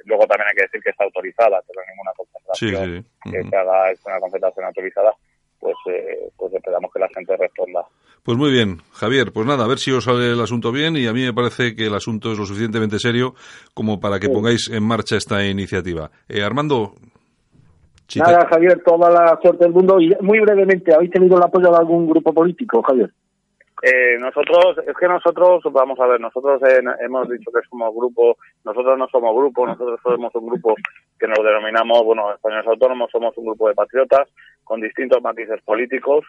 [0.05, 4.05] luego también hay que decir que está autorizada pero ninguna concentración que se haga es
[4.05, 5.14] una concentración autorizada
[5.61, 7.85] pues eh, pues esperamos que la gente responda
[8.29, 11.07] pues muy bien, Javier, pues nada, a ver si os sale el asunto bien y
[11.07, 13.35] a mí me parece que el asunto es lo suficientemente serio
[13.73, 16.11] como para que pongáis en marcha esta iniciativa.
[16.29, 16.92] Eh, Armando.
[18.16, 21.79] Nada, Javier, toda la suerte del mundo y muy brevemente, ¿habéis tenido el apoyo de
[21.79, 23.11] algún grupo político, Javier?
[23.83, 26.61] Eh, nosotros, es que nosotros, vamos a ver, nosotros
[27.01, 30.75] hemos dicho que somos grupo, nosotros no somos grupo, nosotros somos un grupo
[31.19, 34.29] que nos denominamos, bueno, españoles autónomos, somos un grupo de patriotas
[34.64, 36.25] con distintos matices políticos,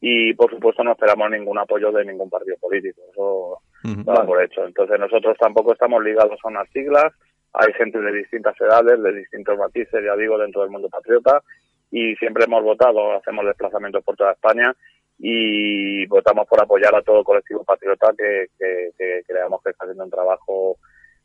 [0.00, 3.60] y por supuesto no esperamos ningún apoyo de ningún partido político, eso
[4.08, 4.64] va por hecho.
[4.64, 7.12] Entonces nosotros tampoco estamos ligados a unas siglas,
[7.52, 11.42] hay gente de distintas edades, de distintos matices, ya digo, dentro del mundo patriota
[11.90, 14.74] y siempre hemos votado, hacemos desplazamientos por toda España
[15.18, 20.04] y votamos por apoyar a todo colectivo patriota que, que, que creamos que está haciendo
[20.04, 20.78] un trabajo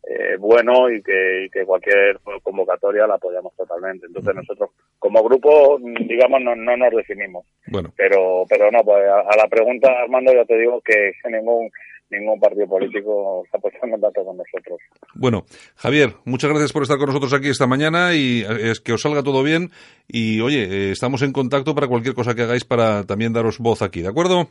[0.05, 4.05] eh, bueno y que, y que cualquier convocatoria la apoyamos totalmente.
[4.07, 7.45] Entonces nosotros como grupo, digamos, no, no nos definimos.
[7.67, 7.93] Bueno.
[7.95, 11.71] Pero, pero no, pues a, la pregunta, Armando, ya te digo que ningún
[12.13, 14.79] ningún partido político se ha puesto en contacto con nosotros.
[15.15, 15.43] Bueno,
[15.75, 19.01] Javier, muchas gracias por estar con nosotros aquí esta mañana y eh, es que os
[19.01, 19.69] salga todo bien
[20.07, 23.81] y oye, eh, estamos en contacto para cualquier cosa que hagáis para también daros voz
[23.81, 24.47] aquí, ¿de acuerdo?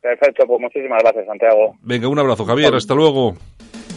[0.00, 1.74] Perfecto, pues muchísimas gracias, Santiago.
[1.82, 3.34] Venga, un abrazo, Javier, hasta luego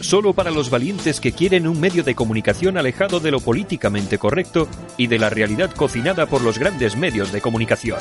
[0.00, 4.66] solo para los valientes que quieren un medio de comunicación alejado de lo políticamente correcto
[4.96, 8.00] y de la realidad cocinada por los grandes medios de comunicación.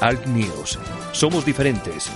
[0.00, 0.78] Alt News.
[1.12, 2.12] Somos diferentes.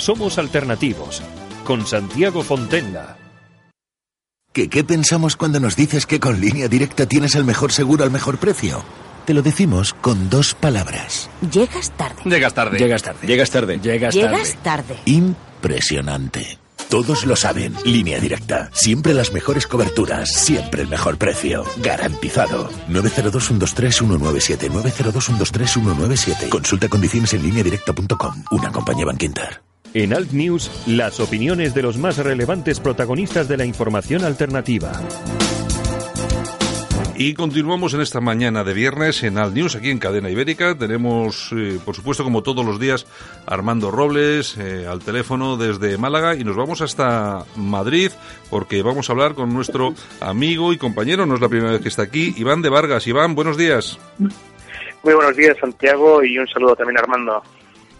[0.00, 1.22] Somos alternativos.
[1.64, 3.18] Con Santiago Fontenla.
[4.52, 8.10] ¿Qué, ¿Qué pensamos cuando nos dices que con línea directa tienes el mejor seguro al
[8.10, 8.82] mejor precio?
[9.26, 11.30] Te lo decimos con dos palabras.
[11.52, 12.22] Llegas tarde.
[12.24, 12.78] Llegas tarde.
[12.78, 13.26] Llegas tarde.
[13.26, 13.78] Llegas tarde.
[13.78, 14.26] Llegas tarde.
[14.26, 14.96] Llegas tarde.
[15.04, 16.58] Impresionante.
[16.88, 17.76] Todos lo saben.
[17.84, 18.70] Línea directa.
[18.72, 20.30] Siempre las mejores coberturas.
[20.32, 21.64] Siempre el mejor precio.
[21.76, 22.70] Garantizado.
[22.88, 24.70] 902-123-197.
[24.70, 26.48] 902-123-197.
[26.48, 28.44] Consulta condiciones en línea directa.com.
[28.50, 29.69] Una compañía Banquinter.
[29.92, 34.92] En Alt News, las opiniones de los más relevantes protagonistas de la información alternativa.
[37.16, 40.78] Y continuamos en esta mañana de viernes en Al News, aquí en Cadena Ibérica.
[40.78, 43.04] Tenemos, eh, por supuesto, como todos los días,
[43.46, 48.12] Armando Robles eh, al teléfono desde Málaga y nos vamos hasta Madrid
[48.48, 51.88] porque vamos a hablar con nuestro amigo y compañero, no es la primera vez que
[51.88, 53.08] está aquí, Iván de Vargas.
[53.08, 53.98] Iván, buenos días.
[55.02, 57.42] Muy buenos días, Santiago, y un saludo también a Armando.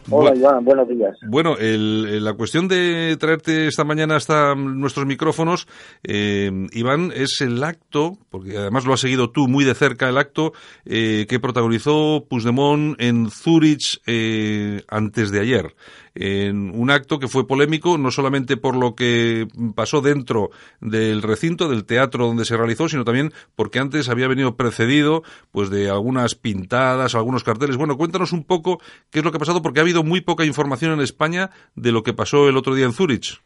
[0.09, 1.17] Hola, Iván, buenos días.
[1.29, 5.69] Bueno, el, la cuestión de traerte esta mañana hasta nuestros micrófonos,
[6.03, 10.19] eh, Iván, es el acto, porque además lo has seguido tú muy de cerca, el
[10.19, 10.53] acto
[10.85, 15.75] eh, que protagonizó Puigdemont en Zurich eh, antes de ayer
[16.15, 21.69] en un acto que fue polémico no solamente por lo que pasó dentro del recinto
[21.69, 26.35] del teatro donde se realizó, sino también porque antes había venido precedido pues de algunas
[26.35, 27.77] pintadas, algunos carteles.
[27.77, 30.45] Bueno, cuéntanos un poco qué es lo que ha pasado porque ha habido muy poca
[30.45, 33.41] información en España de lo que pasó el otro día en Zurich.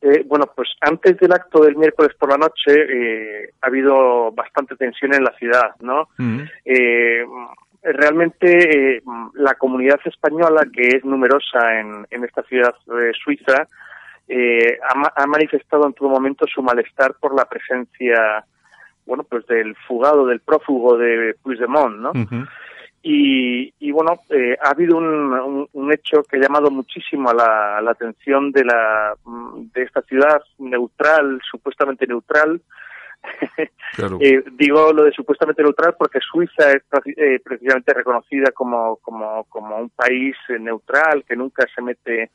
[0.00, 4.76] Eh, bueno, pues antes del acto del miércoles por la noche eh, ha habido bastante
[4.76, 6.08] tensión en la ciudad, ¿no?
[6.64, 7.24] eh,
[7.82, 9.02] realmente eh,
[9.34, 13.66] la comunidad española, que es numerosa en, en esta ciudad eh, suiza,
[14.28, 18.44] eh, ha, ha, manifestado en todo momento su malestar por la presencia,
[19.06, 22.10] bueno, pues del fugado, del prófugo de Puigdemont, ¿no?
[22.10, 22.48] Uh -huh.
[23.02, 27.34] y, y, bueno, eh, ha habido un, un, un, hecho que ha llamado muchísimo a
[27.34, 29.14] la, a la atención de, la,
[29.72, 32.60] de esta ciudad neutral, supuestamente neutral,
[33.94, 34.18] Claro.
[34.20, 36.82] eh, digo lo de supuestamente neutral porque Suiza es
[37.16, 42.30] eh, precisamente reconocida como, como, como un país eh, neutral que nunca se mete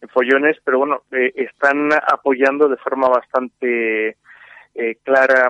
[0.00, 4.16] en follones, pero bueno, eh, están apoyando de forma bastante
[5.04, 5.48] clara,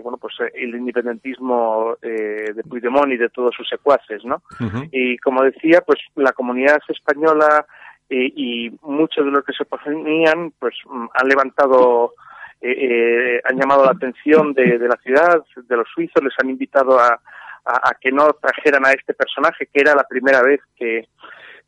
[0.00, 4.44] bueno, pues el independentismo de Puigdemont y de todos sus secuaces, ¿no?
[4.60, 4.88] Uh -huh.
[4.92, 7.66] Y como decía, pues la comunidad española
[8.08, 12.14] y muchos de los que se oponían, pues mm, han levantado
[12.60, 16.50] eh, eh, han llamado la atención de, de, la ciudad, de los suizos, les han
[16.50, 17.20] invitado a,
[17.64, 21.08] a, a, que no trajeran a este personaje, que era la primera vez que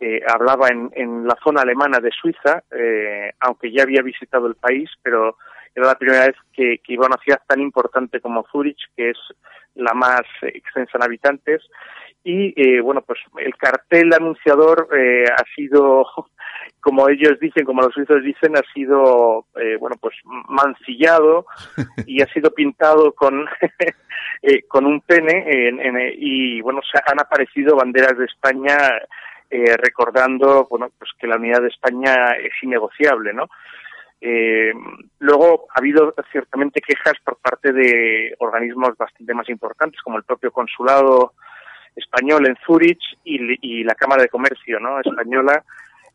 [0.00, 4.56] eh, hablaba en, en, la zona alemana de Suiza, eh, aunque ya había visitado el
[4.56, 5.36] país, pero
[5.74, 9.10] era la primera vez que, que, iba a una ciudad tan importante como Zurich, que
[9.10, 9.18] es
[9.74, 11.62] la más extensa en habitantes.
[12.24, 16.04] Y eh, bueno, pues el cartel anunciador eh, ha sido
[16.80, 20.14] como ellos dicen, como los suizos dicen, ha sido, eh, bueno, pues
[20.48, 21.46] mancillado
[22.06, 23.46] y ha sido pintado con,
[24.42, 28.76] eh, con un pene en, en, y, bueno, se han aparecido banderas de España
[29.50, 33.48] eh, recordando, bueno, pues que la unidad de España es innegociable, ¿no?
[34.24, 34.72] Eh,
[35.18, 40.52] luego ha habido ciertamente quejas por parte de organismos bastante más importantes, como el propio
[40.52, 41.32] consulado
[41.96, 45.00] español en Zurich y, y la Cámara de Comercio ¿no?
[45.00, 45.64] española,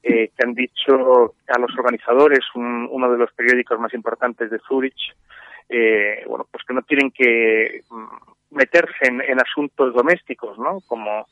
[0.03, 4.59] eh, que han dicho a los organizadores, un, uno de los periódicos más importantes de
[4.59, 5.15] Zurich,
[5.69, 10.79] eh, bueno, pues que no tienen que mm, meterse en, en asuntos domésticos, ¿no?
[10.87, 11.27] Como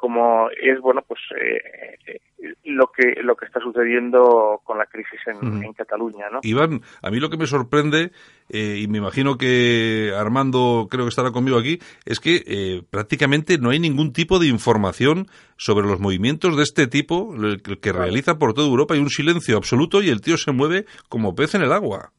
[0.00, 2.20] como es bueno pues eh,
[2.64, 5.66] lo que lo que está sucediendo con la crisis en, uh -huh.
[5.66, 8.10] en Cataluña no Iván a mí lo que me sorprende
[8.48, 13.58] eh, y me imagino que Armando creo que estará conmigo aquí es que eh, prácticamente
[13.58, 17.92] no hay ningún tipo de información sobre los movimientos de este tipo el, el que
[17.92, 21.54] realiza por toda Europa hay un silencio absoluto y el tío se mueve como pez
[21.54, 22.12] en el agua.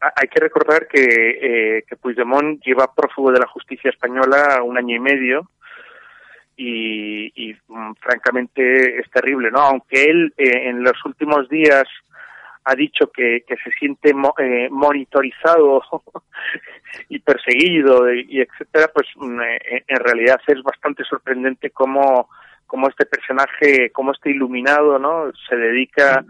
[0.00, 4.94] Hay que recordar que, eh, que Puigdemont lleva prófugo de la justicia española un año
[4.94, 5.50] y medio
[6.56, 9.60] y, y mm, francamente es terrible, ¿no?
[9.60, 11.84] Aunque él eh, en los últimos días
[12.64, 15.82] ha dicho que, se siente mo, eh, monitorizado
[17.08, 22.28] y perseguido y, etcétera, pues mm, eh, en realidad es bastante sorprendente cómo
[22.66, 25.30] cómo este personaje, cómo este iluminado, ¿no?
[25.48, 26.24] Se dedica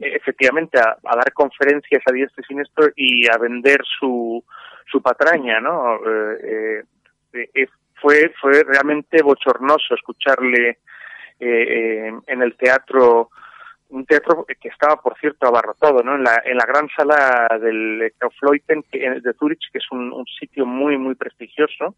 [0.00, 4.44] efectivamente a, dar conferencias a diestro y siniestro y a vender su
[4.86, 5.96] su patraña, ¿no?
[5.96, 6.84] Eh,
[7.32, 7.68] eh,
[8.00, 10.78] fue fue realmente bochornoso escucharle
[11.38, 13.30] eh, eh, en el teatro
[13.90, 18.12] un teatro que estaba por cierto abarrotado no en la en la gran sala del
[18.18, 21.96] Kaufleuten de Zurich que es un, un sitio muy muy prestigioso.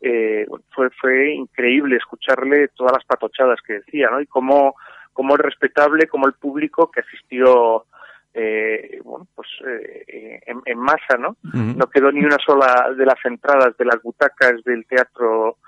[0.00, 4.74] Eh, fue fue increíble escucharle todas las patochadas que decía no y cómo
[5.12, 7.86] cómo es respetable como el público que asistió
[8.34, 11.36] eh, bueno, pues eh, en, en, masa, ¿no?
[11.44, 11.76] Uh -huh.
[11.76, 15.58] No quedó ni una sola de las entradas de las butacas del teatro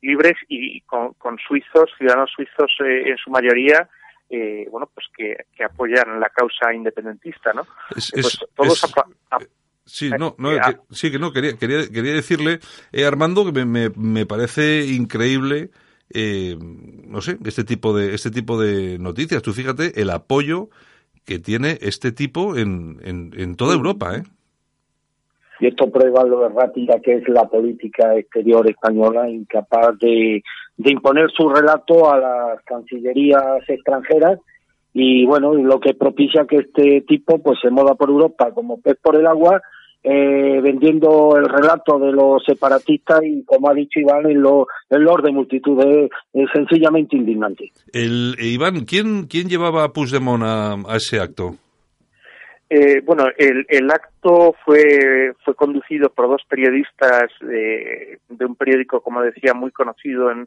[0.00, 3.88] libres y con, con suizos, ciudadanos suizos eh, en su mayoría,
[4.30, 7.62] eh, bueno, pues que, que, apoyan la causa independentista, ¿no?
[7.96, 8.96] Es, pues es, todos es...
[8.96, 9.38] a, a,
[9.86, 12.58] Sí, no, no, que, sí que no, quería, quería, quería decirle,
[12.90, 15.70] eh, Armando, que me, me, me parece increíble,
[16.08, 19.42] eh, no sé, este tipo de, este tipo de noticias.
[19.42, 20.70] Tú fíjate el apoyo
[21.24, 24.22] que tiene este tipo en, en, en toda Europa, ¿eh?
[25.60, 30.42] Y esto prueba lo errática que es la política exterior española, incapaz de,
[30.76, 34.40] de imponer su relato a las cancillerías extranjeras
[34.92, 38.96] y bueno, lo que propicia que este tipo pues se mueva por Europa como pez
[39.02, 39.60] por el agua
[40.06, 45.04] eh, vendiendo el relato de los separatistas y, como ha dicho Iván, en lo, el
[45.22, 45.82] de multitud.
[46.32, 47.72] Es, sencillamente indignante.
[47.92, 51.56] El, Iván, ¿quién, ¿quién llevaba a Puigdemont a, a ese acto?
[52.68, 59.00] Eh, bueno, el, el, acto fue, fue conducido por dos periodistas de, de un periódico,
[59.00, 60.46] como decía, muy conocido en,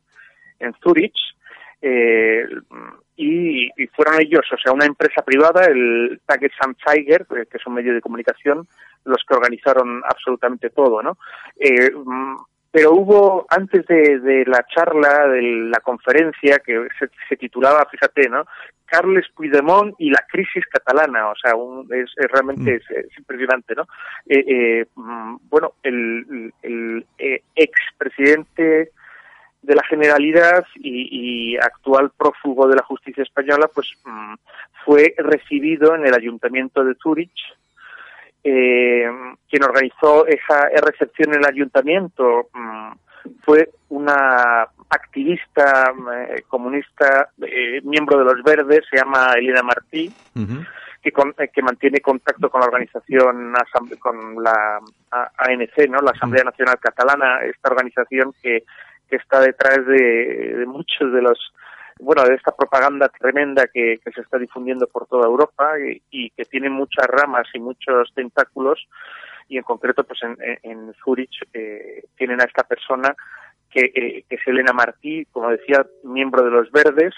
[0.59, 1.15] en Zurich.
[1.81, 2.45] Eh,
[3.15, 7.73] y, y, fueron ellos, o sea, una empresa privada, el Tagesanzeiger, eh, que es un
[7.73, 8.67] medio de comunicación,
[9.05, 11.17] los que organizaron absolutamente todo, ¿no?
[11.59, 12.35] Eh, mm,
[12.69, 18.29] pero hubo, antes de, de, la charla, de la conferencia, que se, se, titulaba, fíjate,
[18.29, 18.45] ¿no?
[18.85, 22.75] Carles Puigdemont y la crisis catalana, o sea, un, es, es, realmente mm.
[22.75, 23.87] es, es, impresionante, ¿no?
[24.27, 28.91] Eh, mm, bueno, el, el, el expresidente
[29.67, 34.35] de la Generalidad y, y, actual prófugo de la justicia española, pues mmm,
[34.85, 37.37] fue recibido en el ayuntamiento de Zurich.
[38.43, 39.09] Eh,
[39.49, 42.91] quien organizó esa recepción en el ayuntamiento mmm,
[43.43, 45.93] fue una activista
[46.29, 50.09] eh, comunista, eh, miembro de los Verdes, se llama Elena Martí.
[50.35, 50.67] Uh -huh.
[51.01, 53.53] Que, con, eh, que, mantiene contacto con la organización,
[53.99, 54.79] con la
[55.37, 55.99] ANC, ¿no?
[55.99, 58.63] la Asamblea Nacional Catalana, esta organización que
[59.09, 61.53] que está detrás de, de, muchos de los
[61.99, 65.73] bueno de esta propaganda tremenda que, se está difundiendo por toda Europa
[66.11, 68.87] y, que tiene muchas ramas y muchos tentáculos.
[69.49, 73.15] Y en concreto pues en, en Zurich eh, tienen a esta persona
[73.69, 77.13] que, eh, que, es Elena Martí como decía miembro de los Verdes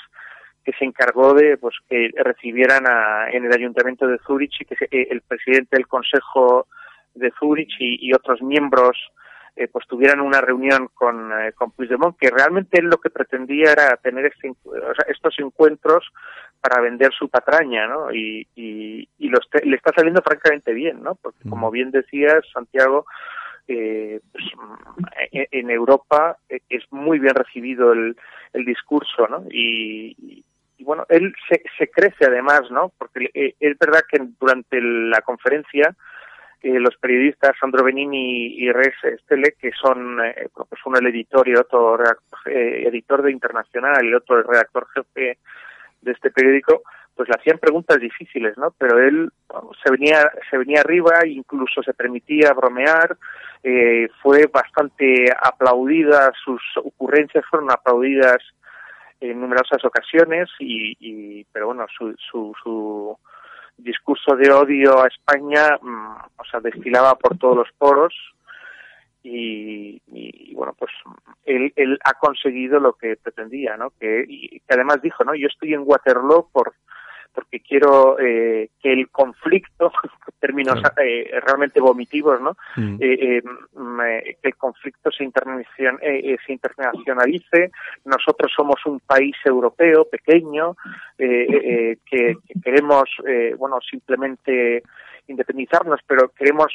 [0.63, 4.75] que se encargó de pues que recibieran a, en el ayuntamiento de Zurich y que
[4.75, 6.67] se, eh, el presidente del consejo
[7.15, 8.95] de Zurich y otros miembros
[9.55, 13.71] eh, pues tuvieran una reunión con, eh, con Puigdemont, que realmente él lo que pretendía
[13.71, 16.05] era tener este, o sea, estos encuentros
[16.61, 18.11] para vender su patraña, ¿no?
[18.13, 21.15] Y, y, y lo le está saliendo francamente bien, ¿no?
[21.15, 23.05] Porque como bien decías, Santiago,
[23.67, 24.43] eh, pues,
[25.31, 28.17] en, en, Europa eh, es muy bien recibido el,
[28.53, 29.45] el discurso, ¿no?
[29.51, 30.43] Y,
[30.77, 32.91] y bueno, él se, se, crece además, ¿no?
[32.97, 35.95] Porque eh, es verdad que durante la conferencia
[36.61, 41.47] eh, los periodistas Sandro Benini y Res Estele, que son eh, pues uno el editor
[41.47, 41.97] y otro
[42.45, 45.37] eh, editor de Internacional y otro el redactor jefe
[46.01, 46.81] de este periódico,
[47.15, 48.73] pues le hacían preguntas difíciles, ¿no?
[48.77, 49.29] Pero él
[49.83, 53.17] se venía se venía arriba, incluso se permitía bromear,
[53.63, 58.37] eh, fue bastante aplaudida, sus ocurrencias fueron aplaudidas
[59.21, 63.17] en numerosas ocasiones y, y pero bueno, su, su, su
[63.83, 68.13] discurso de odio a España, mmm, o sea, destilaba por todos los poros
[69.23, 70.91] y, y, bueno, pues
[71.45, 73.91] él, él ha conseguido lo que pretendía, ¿no?
[73.99, 75.35] Que, y, que además dijo, ¿no?
[75.35, 76.73] Yo estoy en Waterloo por
[77.33, 79.91] porque quiero eh, que el conflicto,
[80.39, 80.95] términos claro.
[81.03, 82.55] eh, realmente vomitivos, ¿no?
[82.75, 82.97] Mm.
[82.99, 83.41] Eh,
[84.41, 87.71] que el conflicto se, internacion eh, se, internacionalice.
[88.05, 90.75] Nosotros somos un país europeo pequeño
[91.17, 93.09] que, que, queremos,
[93.57, 94.83] bueno, simplemente
[95.29, 96.73] independizarnos, pero queremos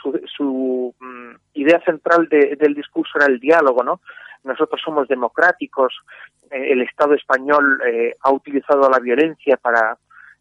[0.00, 4.00] su, su um, idea central de, del discurso era el diálogo, ¿no?
[4.44, 5.94] nosotros somos democráticos,
[6.50, 9.96] eh, el Estado español eh, ha utilizado la violencia para,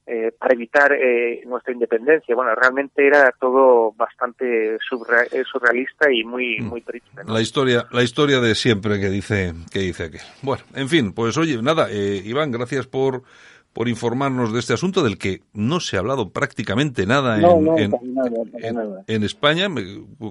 [0.06, 2.36] eh, para evitar eh, nuestra independencia.
[2.36, 7.24] Bueno, realmente era todo bastante surrealista y muy, muy triste.
[7.24, 7.34] ¿no?
[7.34, 10.22] La historia, la historia de siempre que dice, que dice aquel.
[10.42, 13.24] Bueno, en fin, pues oye, nada, Iván, gracias por
[13.78, 17.64] por informarnos de este asunto del que no se ha hablado prácticamente nada no, en,
[17.64, 19.04] no, en, nada, en, nada.
[19.06, 19.68] en, España,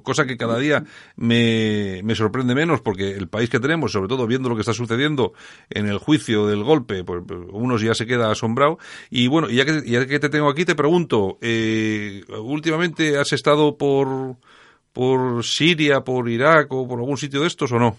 [0.02, 0.82] cosa que cada día
[1.14, 4.72] me, me, sorprende menos porque el país que tenemos, sobre todo viendo lo que está
[4.72, 5.32] sucediendo
[5.70, 7.22] en el juicio del golpe, pues
[7.52, 8.80] uno ya se queda asombrado.
[9.10, 13.76] Y bueno, ya que, ya que te tengo aquí, te pregunto, eh, últimamente has estado
[13.76, 14.38] por,
[14.92, 17.96] por Siria, por Irak o por algún sitio de estos o no?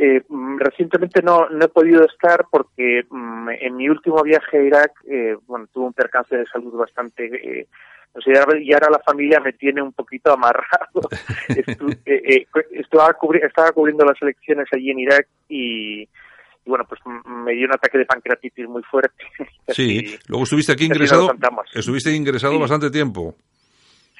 [0.00, 0.22] Eh,
[0.58, 5.36] recientemente no, no he podido estar porque mm, en mi último viaje a Irak, eh,
[5.48, 7.24] bueno, tuve un percance de salud bastante...
[7.26, 7.66] Eh,
[8.14, 11.00] o sea, y ahora la familia me tiene un poquito amarrado.
[11.48, 16.08] Estu eh, estaba, cubri estaba cubriendo las elecciones allí en Irak y, y
[16.64, 19.24] bueno, pues me dio un ataque de pancreatitis muy fuerte.
[19.70, 21.30] Sí, luego estuviste aquí ingresado,
[21.74, 22.58] estuviste ingresado sí.
[22.58, 23.34] bastante tiempo.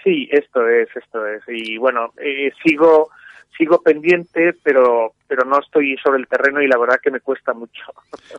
[0.05, 1.43] Sí, esto es, esto es.
[1.49, 3.09] Y bueno, eh, sigo
[3.59, 7.52] sigo pendiente, pero pero no estoy sobre el terreno y la verdad que me cuesta
[7.52, 7.82] mucho.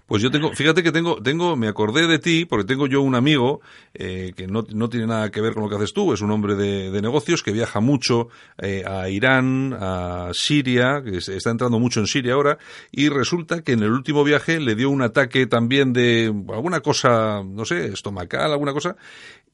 [0.08, 3.14] Pues yo tengo, fíjate que tengo, tengo, me acordé de ti porque tengo yo un
[3.14, 3.62] amigo
[3.94, 6.32] eh, que no, no tiene nada que ver con lo que haces tú, es un
[6.32, 11.80] hombre de, de negocios que viaja mucho eh, a Irán, a Siria, que está entrando
[11.80, 12.58] mucho en Siria ahora,
[12.92, 17.44] y resulta que en el último viaje le dio un ataque también de alguna cosa,
[17.44, 18.96] no sé, estomacal, alguna cosa,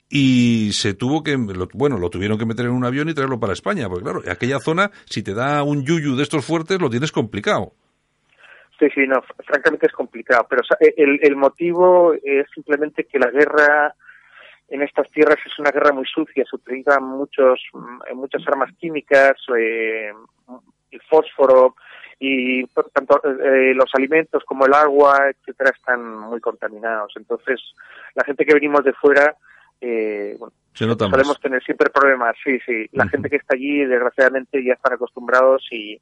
[0.10, 1.36] y se tuvo que,
[1.74, 4.60] bueno, lo tuvieron que meter en un avión y traerlo para España, porque claro, aquella
[4.60, 7.74] zona, si te da un yuyu de estos fuertes, lo tienes complicado.
[8.80, 10.62] Sí, sí, no, francamente es complicado, pero
[10.97, 13.95] el, el motivo es simplemente que la guerra
[14.68, 19.38] en estas tierras es una guerra muy sucia, se utilizan muchos, mm, muchas armas químicas,
[19.58, 20.12] eh,
[20.91, 21.76] el fósforo,
[22.20, 27.14] y tanto eh, los alimentos como el agua, etcétera, están muy contaminados.
[27.18, 27.60] Entonces,
[28.14, 29.36] la gente que venimos de fuera,
[29.88, 32.36] eh, bueno, solemos tener siempre problemas.
[32.44, 32.88] Sí, sí.
[32.92, 36.02] La gente que está allí, desgraciadamente, ya están acostumbrados y,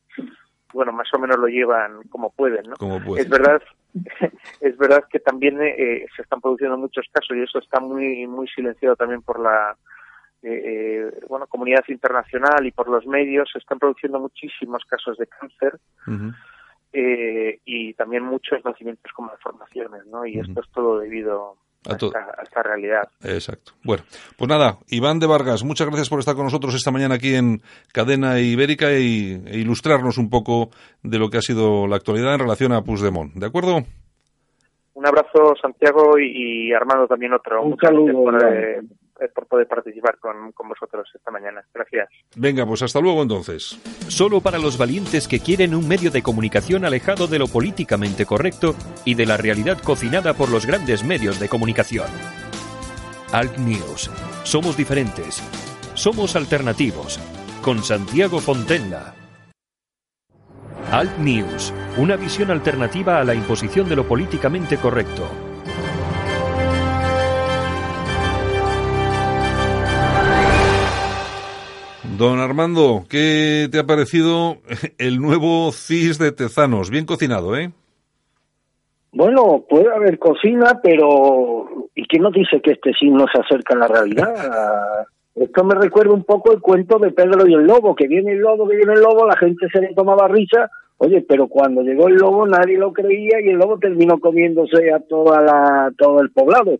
[0.73, 3.17] bueno, más o menos lo llevan como pueden, ¿no?
[3.17, 3.61] Es verdad,
[4.61, 8.47] es verdad que también eh, se están produciendo muchos casos y eso está muy muy
[8.47, 9.75] silenciado también por la
[10.41, 15.27] eh, eh, bueno comunidad internacional y por los medios se están produciendo muchísimos casos de
[15.27, 15.79] cáncer
[16.91, 21.57] eh, y también muchos nacimientos como deformaciones no y esto es todo debido
[21.89, 21.93] a,
[22.43, 23.09] esta, realidad.
[23.23, 23.73] Exacto.
[23.83, 24.03] Bueno,
[24.37, 27.61] pues nada, Iván de Vargas, muchas gracias por estar con nosotros esta mañana aquí en
[27.91, 30.69] Cadena Ibérica y, e ilustrarnos un poco
[31.01, 33.33] de lo que ha sido la actualidad en relación a Puigdemont.
[33.33, 33.83] ¿De acuerdo?
[34.93, 37.61] Un abrazo, Santiago, y, Armando también otro.
[37.63, 38.31] Un saludo.
[39.29, 41.63] Por poder participar con, con, vosotros esta mañana.
[41.73, 42.09] Gracias.
[42.35, 43.79] Venga, pues hasta luego entonces.
[44.07, 48.75] Solo para los valientes que quieren un medio de comunicación alejado de lo políticamente correcto
[49.05, 52.07] y de la realidad cocinada por los grandes medios de comunicación.
[53.31, 54.11] Alt News.
[54.43, 55.41] Somos diferentes.
[55.93, 57.19] Somos alternativos.
[57.61, 59.15] Con Santiago Fontenla.
[60.91, 61.73] Alt News.
[61.97, 65.27] Una visión alternativa a la imposición de lo políticamente correcto
[72.23, 74.55] Don Armando, ¿qué te ha parecido
[74.97, 76.89] el nuevo CIS de Tezanos?
[76.89, 77.69] Bien cocinado, ¿eh?
[79.11, 83.73] Bueno, puede haber cocina, pero ¿y quién nos dice que este CIS no se acerca
[83.73, 84.33] a la realidad?
[85.35, 88.39] Esto me recuerda un poco el cuento de Pedro y el lobo, que viene el
[88.39, 92.07] lobo, que viene el lobo, la gente se le tomaba risa, oye, pero cuando llegó
[92.07, 96.31] el lobo nadie lo creía y el lobo terminó comiéndose a toda la, todo el
[96.31, 96.79] poblado.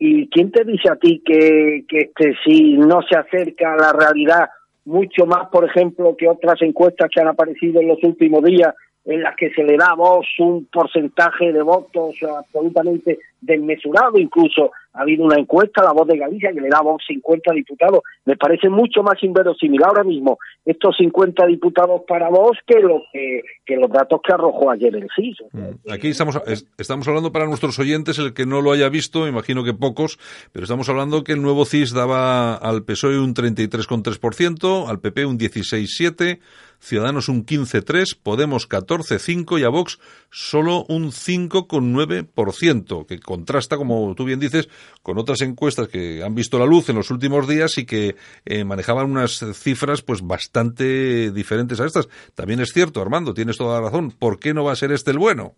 [0.00, 3.92] ¿Y quién te dice a ti que, que este sí no se acerca a la
[3.92, 4.48] realidad
[4.84, 8.74] mucho más, por ejemplo, que otras encuestas que han aparecido en los últimos días,
[9.04, 14.18] en las que se le da a un porcentaje de votos absolutamente desmesurado.
[14.18, 17.52] Incluso ha habido una encuesta, la voz de Galicia, que le da a Vox 50
[17.52, 18.02] diputados.
[18.24, 23.76] Me parece mucho más inverosímil ahora mismo estos 50 diputados para Vox que, lo que,
[23.76, 25.38] los datos que arrojó ayer el CIS.
[25.52, 25.92] Mm.
[25.92, 26.40] Aquí estamos,
[26.76, 30.18] estamos hablando para nuestros oyentes, el que no lo haya visto, imagino que pocos,
[30.52, 35.38] pero estamos hablando que el nuevo CIS daba al PSOE un 33,3%, al PP un
[35.38, 36.38] 16,7%,
[36.80, 40.00] Ciudadanos un 15,3%, Podemos 14,5% y a Vox
[40.30, 44.68] solo un 5,9%, que contrasta, como tú bien dices,
[45.02, 48.16] con otras encuestas que han visto la luz en los últimos días y que
[48.46, 52.08] eh, manejaban unas cifras pues bastante diferentes a estas.
[52.34, 54.10] También es cierto, Armando, tienes toda la razón.
[54.18, 55.52] ¿Por qué no va a ser este el bueno?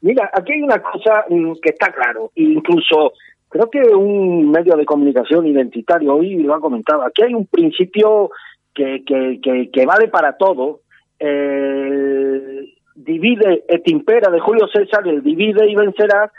[0.00, 3.12] Mira, aquí hay una cosa mm, que está claro, incluso
[3.48, 7.02] creo que un medio de comunicación identitario hoy lo ha comentado.
[7.02, 8.30] Aquí hay un principio
[8.74, 10.80] que, que, que, vale para todo.
[11.18, 16.30] El divide et impera de Julio César, el divide y vencerá,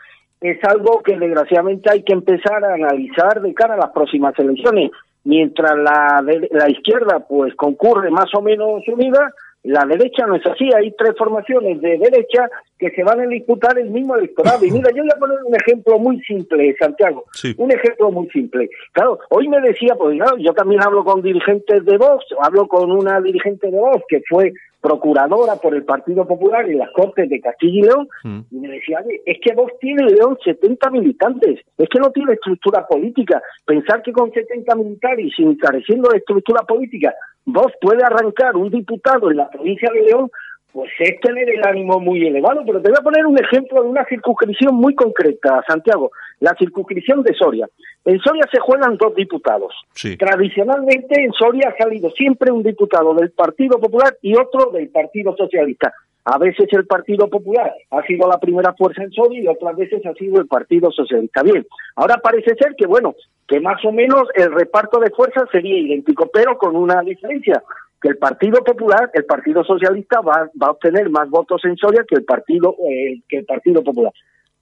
[0.42, 4.92] es algo que desgraciadamente hay que empezar a analizar de cara a las próximas elecciones.
[5.24, 9.34] Mientras la, la izquierda pues concurre más o menos unida,
[9.66, 13.78] la derecha no es así, hay tres formaciones de derecha que se van a disputar
[13.80, 14.64] el mismo electorado.
[14.66, 17.26] Y mira, yo voy a poner un ejemplo muy simple, Santiago.
[17.58, 18.70] Un ejemplo muy simple.
[18.92, 22.92] Claro, hoy me decía, pues claro, yo también hablo con dirigentes de Vox, hablo con
[22.92, 24.54] una dirigente de Vox que fue
[24.86, 28.40] procuradora por el Partido Popular en las Cortes de Castilla y León, mm.
[28.52, 32.86] y me decía, es que vos tiene León 70 militantes, es que no tiene estructura
[32.86, 33.42] política.
[33.66, 38.70] Pensar que con 70 militares y sin careciendo de estructura política, vos puede arrancar un
[38.70, 40.30] diputado en la provincia de León,
[40.74, 42.64] pues es tener el ánimo muy elevado.
[42.66, 47.24] Pero te voy a poner un ejemplo de una circunscripción muy concreta, Santiago, la circunscripción
[47.24, 47.70] de Soria.
[48.04, 49.74] En Soria se juegan dos diputados.
[50.20, 55.36] Tradicionalmente en Soria ha salido siempre un diputado del Partido Popular y otro del Partido
[55.38, 55.94] Socialista.
[56.26, 60.04] A veces el Partido Popular ha sido la primera fuerza en Soria y otras veces
[60.06, 61.44] ha sido el Partido Socialista.
[61.44, 61.66] Bien,
[61.96, 63.16] ahora parece ser que, bueno,
[63.48, 67.62] que más o menos el reparto de fuerzas sería idéntico, pero con una diferencia,
[68.02, 72.04] que el Partido Popular, el Partido Socialista va, va a obtener más votos en Soria
[72.08, 74.12] que el Partido, eh, que el Partido Popular.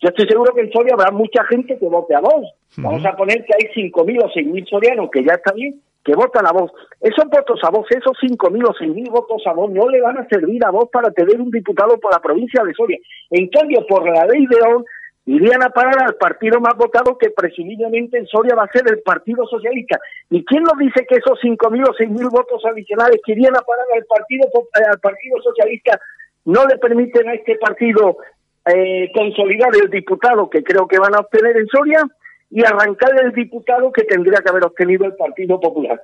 [0.02, 2.46] Yo estoy seguro que en Soria habrá mucha gente que vote a Vox.
[2.76, 6.46] Vamos a poner que hay 5.000 o 6.000 sorianos, que ya está bien, que votan
[6.46, 6.74] a Vox.
[7.00, 10.28] Esos votos a Vox, esos 5.000 o 6.000 votos a Vox, no le van a
[10.28, 12.98] servir a Vox para tener un diputado por la provincia de Soria.
[13.30, 14.86] En cambio, por la ley de ON,
[15.26, 19.02] irían a parar al partido más votado que presumiblemente en Soria va a ser el
[19.02, 20.00] Partido Socialista.
[20.30, 23.86] ¿Y quién nos dice que esos 5.000 o 6.000 votos adicionales que irían a parar
[23.96, 26.00] al Partido, eh, al partido Socialista
[26.46, 28.18] no le permiten a este partido
[28.66, 32.04] eh, consolidar el diputado que creo que van a obtener en Soria
[32.54, 36.02] y arrancar el diputado que tendría que haber obtenido el Partido Popular?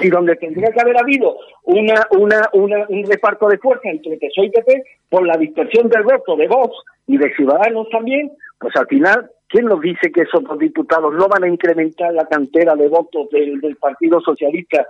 [0.00, 4.46] y donde tendría que haber habido una, una, una, un reparto de fuerza entre PSOE
[4.46, 6.76] y PP por la dispersión del voto de Vox
[7.06, 11.28] y de Ciudadanos también, pues al final, ¿quién nos dice que esos dos diputados no
[11.28, 14.86] van a incrementar la cantera de votos del, del Partido Socialista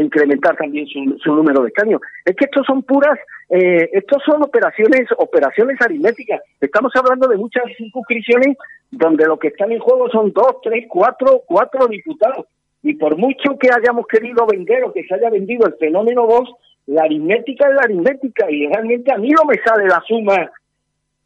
[0.00, 2.00] incrementar también su, número de escaños?
[2.24, 3.18] Es que estos son puras,
[3.50, 6.40] eh, estos son operaciones, operaciones aritméticas.
[6.60, 8.56] Estamos hablando de muchas circunscripciones
[8.90, 12.46] donde lo que están en juego son dos, tres, cuatro, cuatro diputados
[12.82, 16.50] y por mucho que hayamos querido vender o que se haya vendido el fenómeno Vox,
[16.86, 20.50] la aritmética es la aritmética y realmente a mí no me sale la suma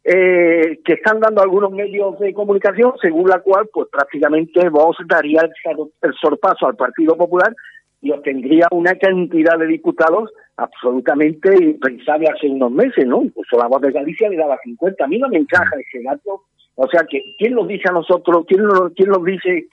[0.03, 5.41] eh, que están dando algunos medios de comunicación, según la cual pues prácticamente Vox daría
[5.41, 7.53] el sorpaso al Partido Popular
[8.01, 13.23] y obtendría una cantidad de diputados absolutamente impensable hace unos meses, ¿no?
[13.23, 15.03] Incluso la voz de Galicia le daba 50.
[15.03, 16.43] A mí no me encaja ese dato.
[16.75, 19.67] O sea, que ¿quién nos dice a nosotros, quién nos, quién nos dice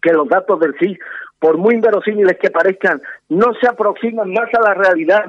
[0.00, 0.98] que los datos del CIS,
[1.38, 5.24] por muy inverosímiles que parezcan, no se aproximan más a la realidad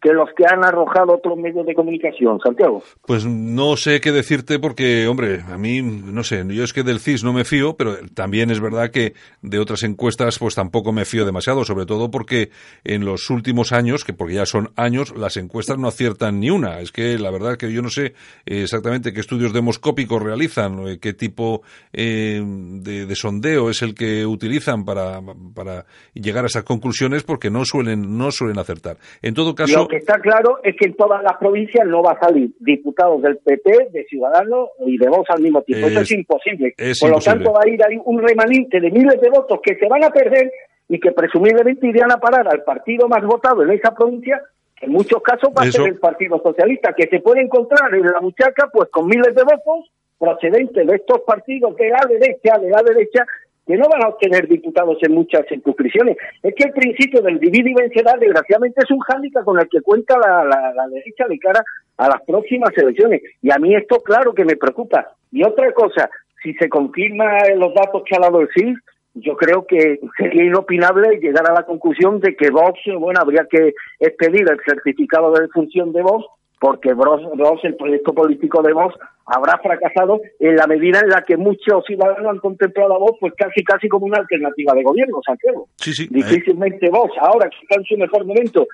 [0.00, 2.82] que los que han arrojado otros medios de comunicación, Santiago.
[3.06, 7.00] Pues no sé qué decirte porque, hombre, a mí, no sé, yo es que del
[7.00, 11.04] CIS no me fío, pero también es verdad que de otras encuestas pues tampoco me
[11.04, 12.50] fío demasiado, sobre todo porque
[12.84, 16.80] en los últimos años, que porque ya son años, las encuestas no aciertan ni una.
[16.80, 21.14] Es que la verdad que yo no sé exactamente qué estudios demoscópicos realizan, eh, qué
[21.14, 25.20] tipo eh, de, de, sondeo es el que utilizan para,
[25.54, 28.98] para llegar a esas conclusiones porque no suelen, no suelen acertar.
[29.22, 32.50] En todo caso, está claro es que en todas las provincias no va a salir
[32.58, 35.86] diputados del PP, de Ciudadanos y de Vox al mismo tiempo.
[35.86, 36.74] Eso es imposible.
[37.00, 39.86] Por lo tanto, va a ir ahí un remanente de miles de votos que se
[39.86, 40.50] van a perder
[40.88, 44.42] y que presumiblemente irían a parar al partido más votado en esa provincia,
[44.76, 48.06] que en muchos casos va a ser el Partido Socialista, que se puede encontrar en
[48.06, 52.70] la muchaca pues con miles de votos procedentes de estos partidos de la derecha, de
[52.70, 53.26] la derecha,
[53.66, 56.16] que no van a obtener diputados en muchas circunscripciones.
[56.42, 59.80] Es que el principio del dividir y vencerá, desgraciadamente, es un hándicap con el que
[59.80, 61.62] cuenta la, la, derecha de cara
[61.96, 63.22] a las próximas elecciones.
[63.42, 65.14] Y a mí esto, claro, que me preocupa.
[65.32, 66.08] Y otra cosa,
[66.42, 68.78] si se confirma los datos que ha dado el CIS,
[69.14, 73.72] yo creo que sería inopinable llegar a la conclusión de que Vox, bueno, habría que
[73.98, 76.26] expedir el certificado de defunción de Vox
[76.66, 81.36] porque Vox, el proyecto político de Vox, habrá fracasado en la medida en la que
[81.36, 85.68] muchos ciudadanos han contemplado a Vox pues casi casi como una alternativa de gobierno, Santiago.
[85.76, 88.66] Sí, sí, Difícilmente Vox, ahora que está en su mejor momento,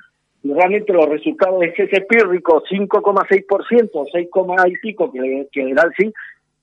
[0.43, 4.29] realmente los resultados es ese pírrico 5,6%, 6,
[4.69, 6.15] y pico que, que le da el sí,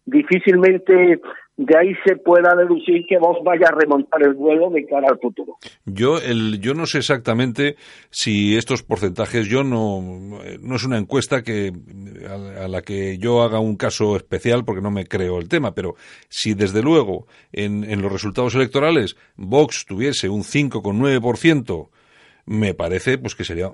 [0.07, 1.21] difícilmente
[1.59, 5.19] de ahí se pueda deducir que vos vaya a remontar el vuelo de cara al
[5.19, 5.57] futuro.
[5.83, 7.75] Yo, el, yo no sé exactamente
[8.09, 10.01] si estos porcentajes, yo no,
[10.61, 11.73] no es una encuesta que,
[12.29, 15.95] a, la que yo haga un caso especial porque no me creo el tema, pero
[16.29, 21.89] si desde luego en, en los resultados electorales Vox tuviese un 5,9%,
[22.49, 23.71] me parece pues que sería,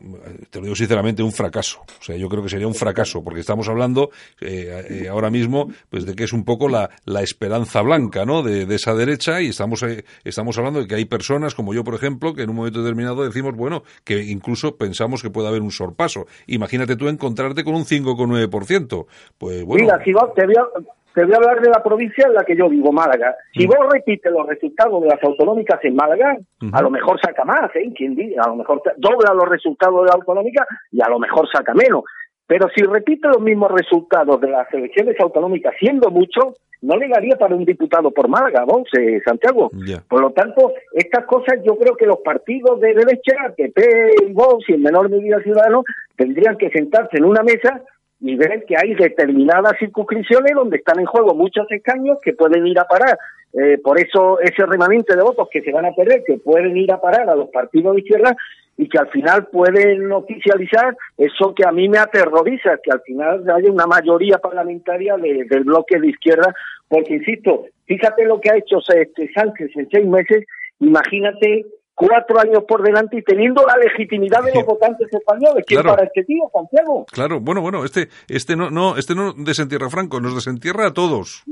[0.49, 1.79] te lo digo sinceramente, un fracaso.
[1.99, 4.09] O sea, yo creo que sería un fracaso, porque estamos hablando
[4.41, 8.43] eh, eh, ahora mismo pues de que es un poco la, la esperanza blanca ¿no?
[8.43, 11.85] de, de esa derecha y estamos, eh, estamos hablando de que hay personas como yo,
[11.85, 15.61] por ejemplo, que en un momento determinado decimos, bueno, que incluso pensamos que puede haber
[15.61, 16.25] un sorpaso.
[16.47, 19.05] Imagínate tú encontrarte con un 5,9%.
[19.37, 19.83] Pues bueno.
[19.85, 22.57] Mira, si te voy a te voy a hablar de la provincia en la que
[22.57, 23.35] yo vivo, Málaga.
[23.53, 26.37] Si vos repites los resultados de las autonómicas en Málaga,
[26.73, 27.89] a lo mejor saca más, ¿eh?
[27.95, 28.35] ¿Quién dice?
[28.37, 32.03] A lo mejor dobla los resultados de la autonómica y a lo mejor saca menos.
[32.47, 37.37] Pero si repite los mismos resultados de las elecciones autonómicas, siendo mucho, no le daría
[37.37, 39.71] para un diputado por Málaga, vos, eh, Santiago.
[40.07, 44.69] Por lo tanto, estas cosas yo creo que los partidos de derecha, PP y Vox
[44.69, 45.85] y en menor medida Ciudadanos,
[46.17, 47.81] tendrían que sentarse en una mesa
[48.19, 52.79] y ver que hay determinadas circunscripciones donde están en juego muchos escaños que pueden ir
[52.79, 53.17] a parar.
[53.53, 56.91] Eh, por eso ese remanente de votos que se van a perder, que pueden ir
[56.91, 58.35] a parar a los partidos de izquierda
[58.77, 63.49] y que al final pueden oficializar eso que a mí me aterroriza, que al final
[63.49, 66.53] haya una mayoría parlamentaria del bloque de izquierda,
[66.89, 70.45] porque insisto, fíjate lo que ha hecho este Sánchez en seis meses,
[70.79, 71.65] imagínate
[71.95, 75.63] cuatro años por delante y teniendo la legitimidad de los votantes españoles.
[75.65, 77.05] ¿Quién para este tío, Santiago?
[77.11, 80.93] Claro, bueno, bueno, este, este no, no, este no desentierra a Franco, nos desentierra a
[80.93, 81.43] todos.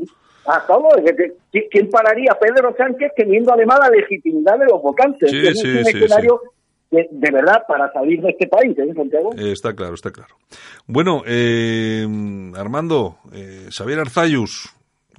[0.46, 0.94] A todos.
[1.52, 5.32] ¿Quién pararía a Pedro Sánchez teniendo además la legitimidad de los votantes?
[5.32, 6.41] Sí, es sí, un sí, escenario
[6.91, 9.32] de, de, verdad para salir de este país, ¿eh, Santiago?
[9.38, 10.36] Eh, está claro, está claro.
[10.86, 12.06] Bueno, eh,
[12.56, 14.76] Armando, eh, Xavier Arzayus,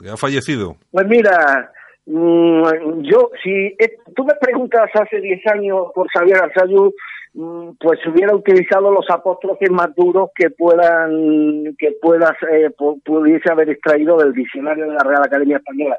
[0.09, 0.77] ha fallecido.
[0.91, 1.73] Pues mira,
[2.07, 3.77] yo, si
[4.15, 6.93] tú me preguntas hace 10 años por Xavier Arzayú,
[7.33, 12.71] mm, pues hubiera utilizado los apóstrofes más duros que puedan que puedas eh,
[13.05, 15.99] pudiese haber extraído del diccionario de la Real Academia Española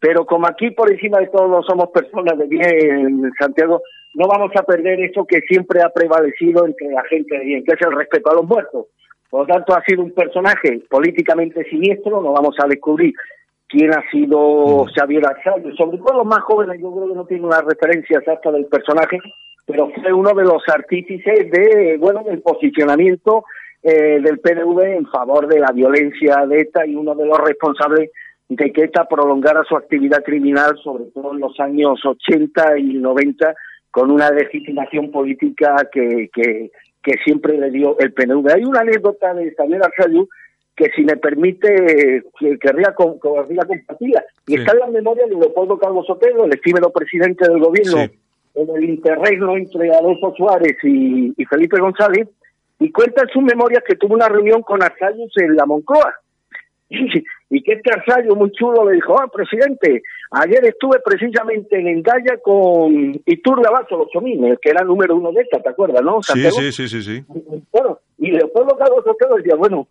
[0.00, 3.82] pero como aquí por encima de todo somos personas de bien, Santiago,
[4.14, 7.72] no vamos a perder eso que siempre ha prevalecido entre la gente de bien, que
[7.72, 8.86] es el respeto a los muertos.
[9.28, 13.12] Por lo tanto, ha sido un personaje políticamente siniestro, no vamos a descubrir
[13.68, 17.46] quién ha sido Xavier Arsaldo, sobre todo los más jóvenes, yo creo que no tienen
[17.46, 19.18] una referencia exacta del personaje,
[19.66, 23.44] pero fue uno de los artífices de, bueno, del posicionamiento
[23.82, 28.10] eh, del PNV en favor de la violencia de ETA y uno de los responsables
[28.48, 33.54] de que ETA prolongara su actividad criminal, sobre todo en los años 80 y 90,
[33.90, 36.70] con una legitimación política que, que,
[37.02, 38.48] que siempre le dio el PNV.
[38.54, 40.28] Hay una anécdota de Xavier Arsalú
[40.78, 44.24] que si me permite que querría, querría compartirla.
[44.46, 48.06] Y está en la memoria de Leopoldo Carlos Sotelo, el efímero presidente del gobierno,
[48.54, 52.28] en el interregno entre Adolfo Suárez y, Felipe González,
[52.78, 56.14] y cuenta en sus memorias que tuvo una reunión con Arsalus en la Moncloa.
[57.50, 60.02] Y, que este Arsallo muy chulo le dijo, ah, presidente,
[60.32, 65.32] ayer estuve precisamente en Endaya con Iturbe Abato, los Chomines, que era el número uno
[65.32, 66.22] de esta, ¿te acuerdas, no?
[66.22, 67.24] Sí, sí, sí, sí, sí.
[67.72, 69.88] Bueno, y Leopoldo Carlos Sotelo decía, bueno,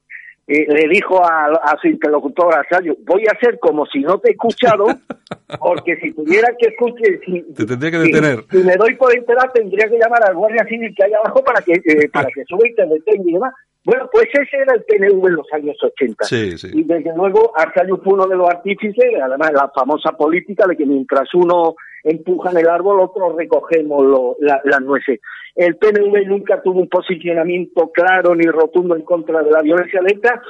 [0.47, 4.29] eh, le dijo a, a, su interlocutor Arsallo, voy a hacer como si no te
[4.29, 4.85] he escuchado,
[5.59, 8.45] porque si tuviera que escuchar, si, te tendría que detener.
[8.49, 11.61] Si, me doy por enterar, tendría que llamar al guardia civil que hay abajo para
[11.61, 13.53] que eh, para que suba y te detenga y demás.
[13.83, 16.25] Bueno, pues ese era el PNV en los años 80.
[16.25, 16.69] Sí, sí.
[16.73, 20.85] Y desde luego Arsallo fue uno de los artífices, además la famosa política de que
[20.85, 21.75] mientras uno
[22.09, 25.19] empuja en el árbol, otros recogemos lo, las nueces.
[25.55, 30.41] El PNV nunca tuvo un posicionamiento claro ni rotundo en contra de la violencia lenta.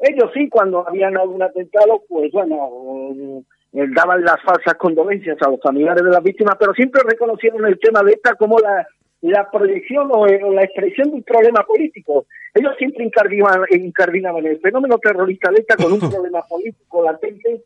[0.00, 5.60] Ellos sí, cuando habían algún atentado, pues bueno, eh, daban las falsas condolencias a los
[5.60, 8.86] familiares de las víctimas, pero siempre reconocieron el tema de esta como la
[9.22, 12.26] la proyección o, la expresión de un problema político.
[12.54, 17.62] Ellos siempre incardinaban, el fenómeno terrorista ETA con un problema político latente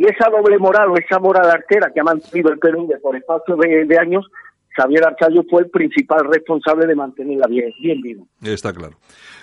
[0.00, 3.54] y esa doble moral o esa moral artera que ha mantenido el Perú por espacio
[3.56, 4.26] de, de años
[4.70, 8.24] Javier Archayo fue el principal responsable de mantenerla bien, bien viva.
[8.42, 8.96] Está claro.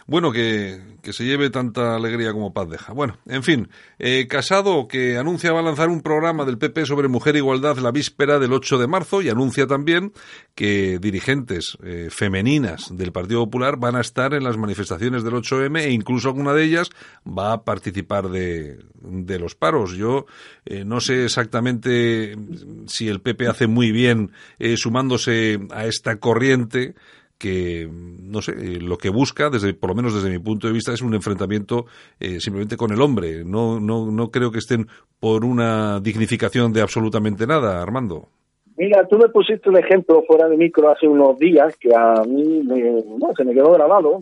[0.09, 2.93] Bueno, que, que, se lleve tanta alegría como paz deja.
[2.93, 3.67] Bueno, en fin,
[3.99, 7.75] eh, Casado que anuncia va a lanzar un programa del PP sobre mujer e igualdad
[7.79, 10.13] la víspera del 8 de marzo y anuncia también
[10.55, 15.81] que dirigentes eh, femeninas del Partido Popular van a estar en las manifestaciones del 8M
[15.81, 16.89] e incluso alguna de ellas
[17.27, 19.91] va a participar de, de los paros.
[19.91, 20.25] Yo
[20.63, 22.37] eh, no sé exactamente
[22.85, 24.31] si el PP hace muy bien
[24.77, 26.95] sumándose a esta corriente
[27.37, 30.93] que no sé lo que busca desde por lo menos desde mi punto de vista
[30.93, 31.85] es un enfrentamiento
[32.19, 33.43] eh, simplemente con el hombre.
[33.45, 34.87] No no no creo que estén
[35.19, 38.29] por una dignificación de absolutamente nada Armando.
[38.77, 42.61] Mira tú me pusiste un ejemplo fuera de micro hace unos días que a mí
[42.63, 44.21] no, se me quedó grabado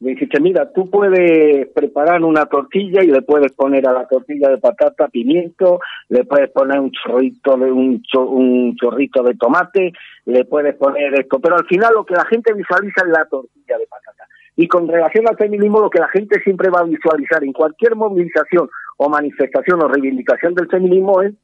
[0.00, 4.50] me dijiste, mira, tú puedes preparar una tortilla y le puedes poner a la tortilla
[4.50, 5.80] de patata pimiento,
[6.10, 9.92] le puedes poner un chorrito de un, un chorrito de tomate,
[10.26, 13.78] le puedes poner esto, pero al final lo que la gente visualiza es la tortilla
[13.78, 14.24] de patata.
[14.56, 17.94] Y con relación al feminismo, lo que la gente siempre va a visualizar en cualquier
[17.94, 18.68] movilización
[18.98, 21.34] o manifestación o reivindicación del feminismo es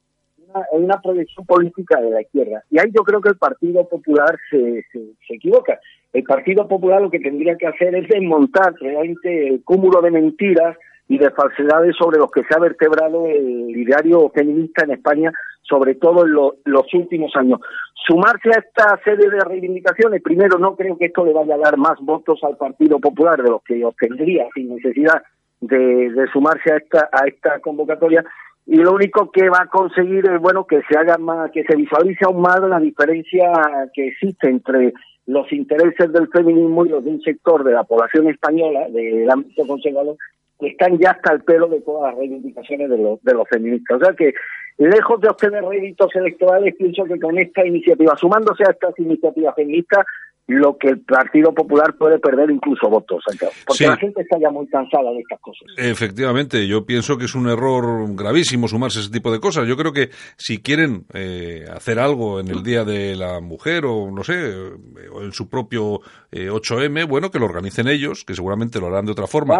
[0.71, 2.63] una, proyección política de la izquierda.
[2.69, 5.79] Y ahí yo creo que el Partido Popular se, se equivoca
[6.13, 10.77] el Partido Popular lo que tendría que hacer es desmontar realmente el cúmulo de mentiras
[11.07, 15.31] y de falsedades sobre los que se ha vertebrado el ideario feminista en España,
[15.63, 16.33] sobre todo en
[16.65, 17.59] los últimos años.
[18.07, 21.77] Sumarse a esta serie de reivindicaciones, primero no creo que esto le vaya a dar
[21.77, 25.23] más votos al Partido Popular de los que obtendría sin necesidad
[25.61, 28.23] de, sumarse a esta, a esta convocatoria,
[28.65, 31.75] y lo único que va a conseguir es bueno que se haga más, que se
[31.75, 33.51] visualice aún más la diferencia
[33.93, 34.93] que existe entre
[35.25, 39.65] los intereses del feminismo y los de un sector de la población española, del ámbito
[39.65, 40.17] conservador,
[40.59, 44.01] que están ya hasta el pelo de todas las reivindicaciones de los, de los feministas.
[44.01, 44.33] O sea que,
[44.77, 50.05] lejos de obtener réditos electorales, pienso que con esta iniciativa, sumándose a estas iniciativas feministas,
[50.47, 53.23] lo que el Partido Popular puede perder incluso votos,
[53.65, 55.63] porque la gente está ya muy cansada de estas cosas.
[55.77, 59.67] Efectivamente, yo pienso que es un error gravísimo sumarse a ese tipo de cosas.
[59.67, 64.11] Yo creo que si quieren eh, hacer algo en el Día de la Mujer o
[64.11, 64.53] no sé,
[65.11, 69.05] o en su propio 8M, eh, bueno, que lo organicen ellos, que seguramente lo harán
[69.05, 69.59] de otra forma,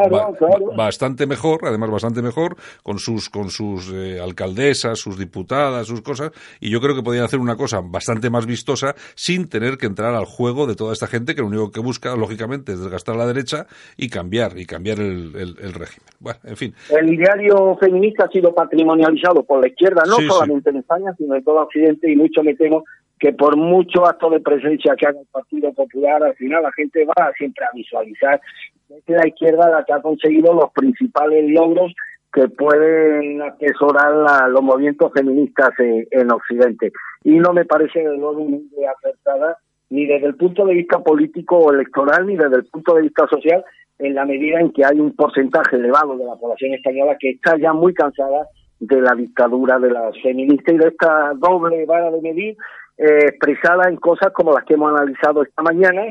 [0.75, 6.31] bastante mejor, además bastante mejor, con sus con sus eh, alcaldesas, sus diputadas, sus cosas,
[6.59, 10.13] y yo creo que podrían hacer una cosa bastante más vistosa sin tener que entrar
[10.15, 13.15] al juego de de toda esta gente que lo único que busca, lógicamente, es desgastar
[13.15, 13.67] a la derecha
[13.97, 16.07] y cambiar, y cambiar el, el, régimen.
[16.19, 16.73] Bueno, en fin.
[16.89, 21.43] El diario feminista ha sido patrimonializado por la izquierda, no solamente en España, sino en
[21.43, 22.83] todo Occidente, y mucho me temo
[23.19, 27.05] que por mucho acto de presencia que haga el Partido Popular, al final la gente
[27.05, 28.41] va siempre a visualizar
[28.87, 31.93] que es la izquierda la que ha conseguido los principales logros
[32.31, 36.91] que pueden atesorar los movimientos feministas en, Occidente.
[37.23, 39.57] Y no me parece de luego muy acertada
[39.93, 43.27] ni desde el punto de vista político o electoral, ni desde el punto de vista
[43.27, 43.63] social,
[43.99, 47.55] en la medida en que hay un porcentaje elevado de la población española que está
[47.59, 48.47] ya muy cansada
[48.79, 52.57] de la dictadura de las feministas y de esta doble vara de medir
[52.97, 56.01] eh, expresada en cosas como las que hemos analizado esta mañana,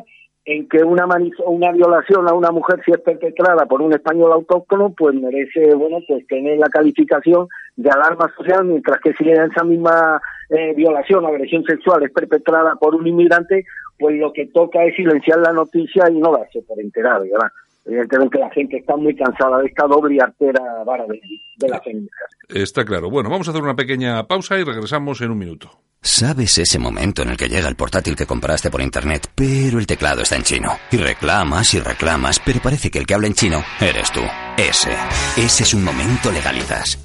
[0.45, 1.07] en que una
[1.47, 5.99] una violación a una mujer si es perpetrada por un español autóctono pues merece bueno
[6.07, 10.21] pues tener la calificación de alarma social mientras que si esa misma
[10.53, 13.65] eh, violación o agresión sexual es perpetrada por un inmigrante
[13.99, 17.49] pues lo que toca es silenciar la noticia y no darse por enterado ¿verdad?
[17.87, 21.21] evidentemente la gente está muy cansada de esta doble artera vara de,
[21.57, 22.11] de la feminidad
[22.49, 25.71] está claro bueno vamos a hacer una pequeña pausa y regresamos en un minuto
[26.05, 29.87] ¿Sabes ese momento en el que llega el portátil que compraste por internet, pero el
[29.87, 30.73] teclado está en chino?
[30.91, 34.21] Y reclamas y reclamas, pero parece que el que habla en chino eres tú.
[34.59, 34.91] Ese.
[35.37, 36.99] Ese es un momento legalizas.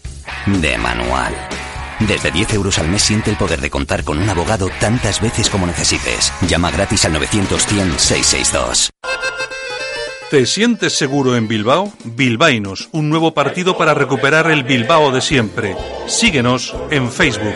[0.48, 1.36] De manual.
[2.00, 5.50] Desde 10 euros al mes siente el poder de contar con un abogado tantas veces
[5.50, 6.32] como necesites.
[6.48, 8.90] Llama gratis al 900-100-662.
[10.30, 11.94] ¿Te sientes seguro en Bilbao?
[12.04, 15.76] Bilbainos, un nuevo partido para recuperar el Bilbao de siempre.
[16.06, 17.56] Síguenos en Facebook.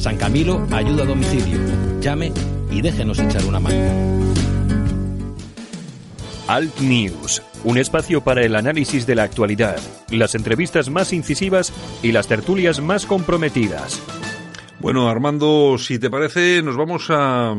[0.00, 1.58] San Camilo ayuda a domicilio.
[2.00, 2.32] Llame
[2.70, 3.76] y déjenos echar una mano.
[6.48, 9.76] Alt News, un espacio para el análisis de la actualidad,
[10.10, 14.02] las entrevistas más incisivas y las tertulias más comprometidas.
[14.80, 17.54] Bueno, Armando, si te parece, nos vamos a,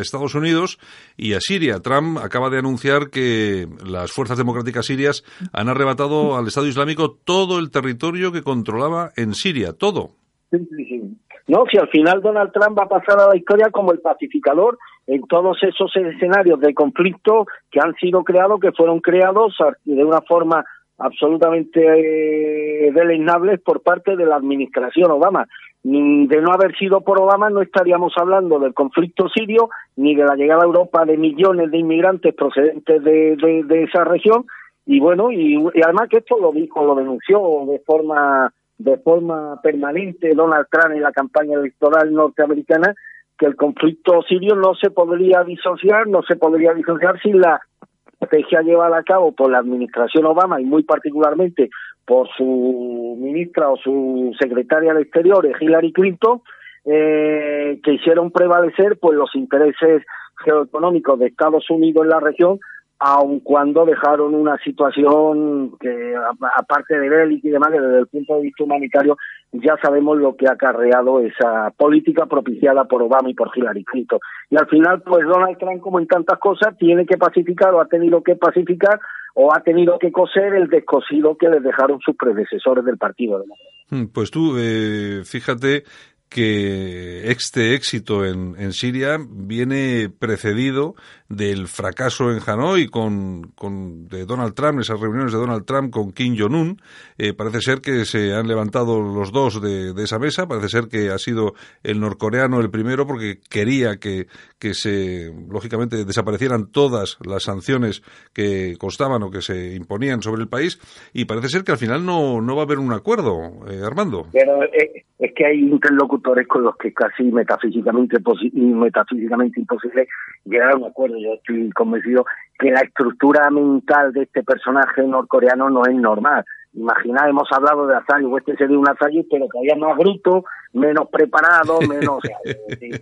[0.00, 0.78] Estados Unidos
[1.14, 1.80] y a Siria.
[1.80, 7.58] Trump acaba de anunciar que las fuerzas democráticas sirias han arrebatado al Estado Islámico todo
[7.58, 10.14] el territorio que controlaba en Siria, todo.
[10.50, 11.05] Sí, sí, sí.
[11.48, 14.78] No, si al final Donald Trump va a pasar a la historia como el pacificador
[15.06, 20.20] en todos esos escenarios de conflicto que han sido creados, que fueron creados de una
[20.22, 20.64] forma
[20.98, 25.46] absolutamente eh, deleznable por parte de la administración Obama.
[25.82, 30.34] De no haber sido por Obama no estaríamos hablando del conflicto sirio ni de la
[30.34, 34.46] llegada a Europa de millones de inmigrantes procedentes de, de, esa región
[34.84, 40.34] y bueno y además que esto lo dijo lo denunció de forma de forma permanente
[40.34, 42.94] Donald Trump en la campaña electoral norteamericana
[43.38, 47.60] que el conflicto sirio no se podría disociar, no se podría disociar sin la
[48.06, 51.68] estrategia llevada a cabo por la administración Obama y muy particularmente
[52.06, 56.40] por su ministra o su secretaria de Exteriores, Hillary Clinton,
[56.84, 60.02] eh, que hicieron prevalecer pues los intereses
[60.44, 62.58] geoeconómicos de Estados Unidos en la región
[62.98, 66.14] aun cuando dejaron una situación que,
[66.56, 69.18] aparte de bélica y demás, desde el punto de vista humanitario,
[69.52, 74.18] ya sabemos lo que ha acarreado esa política propiciada por Obama y por Hillary Clinton.
[74.50, 77.86] Y al final, pues Donald Trump, como en tantas cosas, tiene que pacificar o ha
[77.86, 78.98] tenido que pacificar
[79.34, 83.44] o ha tenido que coser el descosido que les dejaron sus predecesores del Partido
[83.90, 85.84] hmm, Pues tú, eh, fíjate
[86.28, 90.94] que este éxito en, en, Siria viene precedido
[91.28, 96.12] del fracaso en Hanoi con, con de Donald Trump, esas reuniones de Donald Trump con
[96.12, 96.80] Kim Jong-un.
[97.16, 100.88] Eh, parece ser que se han levantado los dos de, de, esa mesa, parece ser
[100.88, 104.26] que ha sido el norcoreano el primero porque quería que,
[104.58, 108.02] que se, lógicamente, desaparecieran todas las sanciones
[108.32, 110.80] que costaban o que se imponían sobre el país
[111.12, 114.26] y parece ser que al final no, no va a haber un acuerdo, eh, Armando.
[114.32, 118.18] Eh, es que hay interlocutores con los que casi metafísicamente,
[118.52, 120.08] metafísicamente imposible
[120.44, 121.16] llegar a un acuerdo.
[121.18, 122.26] Yo estoy convencido
[122.58, 126.44] que la estructura mental de este personaje norcoreano no es normal.
[126.74, 130.44] Imagina, hemos hablado de Asayo, este sería un Asayo, pero todavía más bruto,
[130.74, 132.22] menos preparado, menos,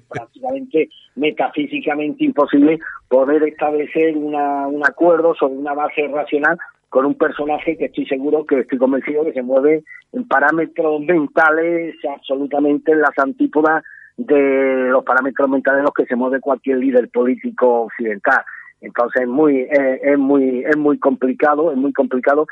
[0.09, 6.57] prácticamente metafísicamente imposible poder establecer una, un acuerdo sobre una base racional
[6.95, 9.83] con un personaje que estoy seguro que estoy convencido que se mueve
[10.13, 13.83] en parámetros mentales absolutamente en las antípodas
[14.17, 18.45] de los parámetros mentales en los que se mueve cualquier líder político occidental.
[18.81, 22.47] Entonces es muy, eh, es muy, es muy complicado, es muy complicado.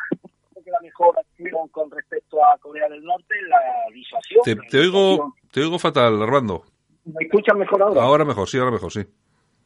[0.66, 3.60] La mejor acción con respecto a Corea del Norte es la
[3.94, 4.42] disuasión.
[4.42, 6.64] Te, te oigo, te oigo fatal, Armando.
[7.04, 8.02] ¿Me escuchas mejor ahora?
[8.02, 9.02] Ahora mejor, sí, ahora mejor, sí.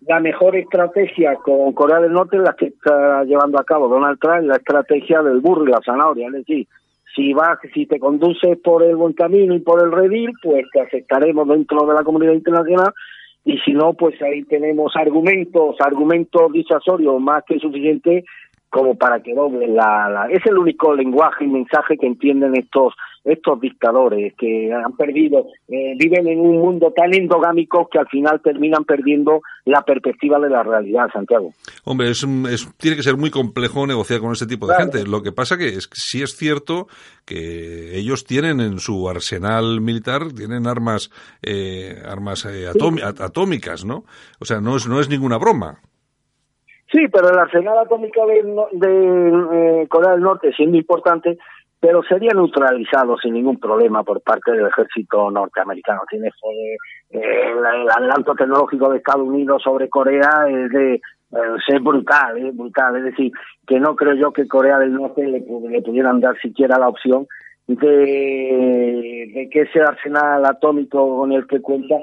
[0.06, 4.20] La mejor estrategia con Corea del Norte es la que está llevando a cabo Donald
[4.20, 6.28] Trump, la estrategia del burro y la zanahoria.
[6.28, 6.68] Es decir,
[7.14, 10.80] si vas, si te conduces por el buen camino y por el redil, pues te
[10.80, 12.92] aceptaremos dentro de la comunidad internacional
[13.46, 18.24] y si no, pues ahí tenemos argumentos, argumentos disuasorios más que suficientes
[18.70, 22.94] como para que doble la, la, es el único lenguaje y mensaje que entienden estos
[23.26, 28.40] estos dictadores que han perdido eh, viven en un mundo tan endogámico que al final
[28.40, 31.52] terminan perdiendo la perspectiva de la realidad Santiago
[31.84, 34.92] hombre es, es tiene que ser muy complejo negociar con ese tipo de claro.
[34.92, 36.86] gente lo que pasa que es sí es cierto
[37.24, 41.10] que ellos tienen en su arsenal militar tienen armas
[41.42, 43.02] eh, armas eh, atóm sí.
[43.02, 44.04] atómicas no
[44.38, 45.80] o sea no es no es ninguna broma
[46.92, 51.36] Sí, pero el arsenal atómico de, de eh, Corea del Norte, siendo importante,
[51.80, 56.02] pero sería neutralizado sin ningún problema por parte del ejército norteamericano.
[56.08, 56.76] Tiene eh,
[57.10, 61.00] el, el, adelanto tecnológico de Estados Unidos sobre Corea es de
[61.80, 62.96] brutal, es brutal.
[62.96, 63.32] Es decir,
[63.66, 67.26] que no creo yo que Corea del Norte le, le pudieran dar siquiera la opción
[67.66, 71.96] de, de que ese arsenal atómico con el que cuenta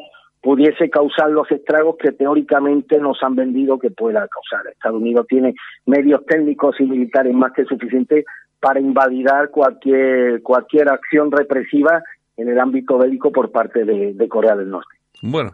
[0.43, 4.69] pudiese causar los estragos que teóricamente nos han vendido que pueda causar.
[4.69, 8.25] Estados Unidos tiene medios técnicos y militares más que suficientes
[8.59, 12.03] para invalidar cualquier cualquier acción represiva
[12.35, 15.02] en el ámbito bélico por parte de, de Corea del Norte.
[15.25, 15.53] Bueno,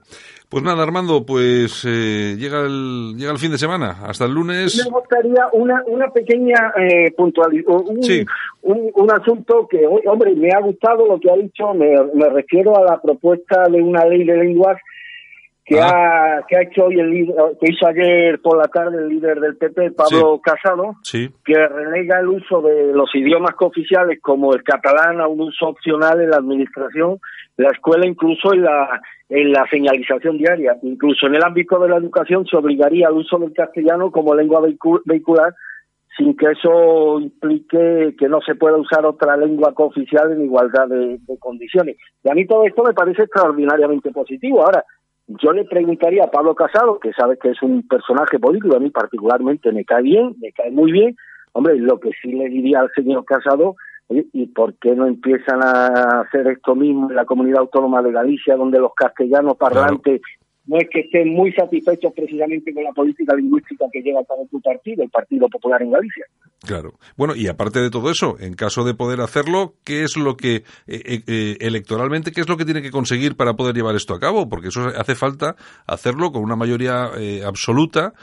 [0.49, 4.83] pues nada, Armando, pues eh, llega el llega el fin de semana, hasta el lunes.
[4.83, 8.25] Me gustaría una una pequeña eh, puntualidad, un, sí.
[8.63, 12.75] un, un, asunto que, hombre, me ha gustado lo que ha dicho, me, me refiero
[12.75, 14.81] a la propuesta de una ley de lenguas
[15.69, 16.37] que, ah.
[16.39, 19.39] ha, que ha hecho hoy el líder, que hizo ayer por la tarde el líder
[19.39, 20.41] del PP, Pablo sí.
[20.41, 21.29] Casado, sí.
[21.45, 26.19] que relega el uso de los idiomas cooficiales como el catalán a un uso opcional
[26.21, 27.19] en la administración,
[27.57, 28.99] la escuela, incluso en la,
[29.29, 30.75] en la señalización diaria.
[30.81, 34.61] Incluso en el ámbito de la educación se obligaría al uso del castellano como lengua
[35.05, 35.53] vehicular
[36.17, 41.19] sin que eso implique que no se pueda usar otra lengua cooficial en igualdad de,
[41.19, 41.95] de condiciones.
[42.23, 44.63] Y a mí todo esto me parece extraordinariamente positivo.
[44.63, 44.83] Ahora,
[45.29, 48.89] yo le preguntaría a Pablo Casado, que sabe que es un personaje político, a mí
[48.89, 51.15] particularmente me cae bien, me cae muy bien,
[51.53, 53.75] hombre, lo que sí le diría al señor Casado,
[54.09, 58.55] ¿y por qué no empiezan a hacer esto mismo en la comunidad autónoma de Galicia,
[58.55, 63.35] donde los castellanos parlantes claro no es que estén muy satisfechos precisamente con la política
[63.35, 66.25] lingüística que lleva a cabo tu partido, el Partido Popular en Galicia.
[66.61, 66.93] Claro.
[67.17, 70.57] Bueno, y aparte de todo eso, en caso de poder hacerlo, ¿qué es lo que,
[70.87, 74.19] eh, eh, electoralmente, qué es lo que tiene que conseguir para poder llevar esto a
[74.19, 74.47] cabo?
[74.47, 75.55] Porque eso hace falta
[75.87, 78.13] hacerlo con una mayoría eh, absoluta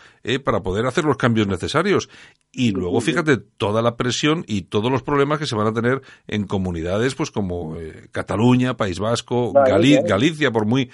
[0.44, 2.08] para poder hacer los cambios necesarios.
[2.50, 6.02] Y luego, fíjate, toda la presión y todos los problemas que se van a tener
[6.26, 7.76] en comunidades, pues como
[8.10, 9.98] Cataluña, País Vasco, Gali.
[10.04, 10.90] Galicia, por muy,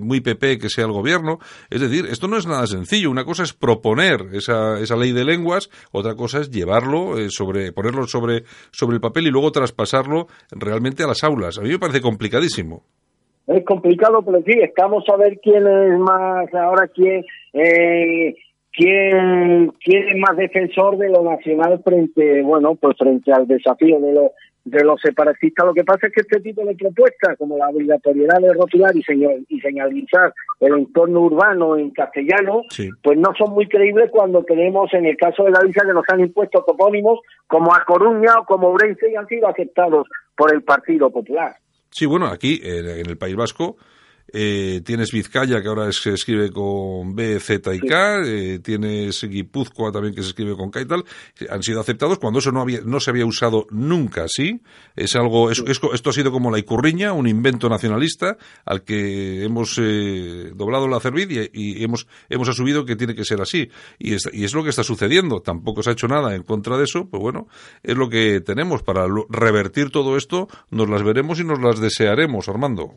[0.00, 1.38] muy PP que sea el gobierno.
[1.70, 3.10] Es decir, esto no es nada sencillo.
[3.10, 7.72] Una cosa es proponer esa, esa ley de lenguas, otra cosa es llevarlo, eh, sobre,
[7.72, 11.58] ponerlo sobre, sobre el papel y luego traspasarlo realmente a las aulas.
[11.58, 12.82] A mí me parece complicadísimo.
[13.46, 18.34] Es complicado, pero sí, estamos a ver quién es más, ahora quién, eh,
[18.72, 24.12] quién, quién es más defensor de lo nacional frente, bueno, pues frente al desafío de
[24.12, 24.32] lo
[24.66, 25.64] de los separatistas.
[25.64, 29.02] Lo que pasa es que este tipo de propuestas, como la obligatoriedad de rotular y,
[29.02, 32.90] señal, y señalizar el entorno urbano en castellano, sí.
[33.02, 36.20] pues no son muy creíbles cuando tenemos, en el caso de Galicia, que nos han
[36.20, 41.10] impuesto topónimos como A Coruña o como Ourense y han sido aceptados por el Partido
[41.10, 41.54] Popular.
[41.90, 43.76] Sí, bueno, aquí en el País Vasco
[44.32, 48.30] eh, tienes Vizcaya, que ahora se escribe con B, Z y K, sí.
[48.30, 51.04] eh, tienes Guipúzcoa también que se escribe con K y tal,
[51.48, 54.60] han sido aceptados cuando eso no había, no se había usado nunca así,
[54.94, 59.44] es algo, es, es, esto ha sido como la icurriña, un invento nacionalista al que
[59.44, 63.70] hemos eh, doblado la cerviz y, y, hemos, hemos asumido que tiene que ser así,
[63.98, 66.76] y es, y es lo que está sucediendo, tampoco se ha hecho nada en contra
[66.76, 67.48] de eso, pues bueno,
[67.82, 68.82] es lo que tenemos.
[68.82, 72.94] Para revertir todo esto, nos las veremos y nos las desearemos, Armando.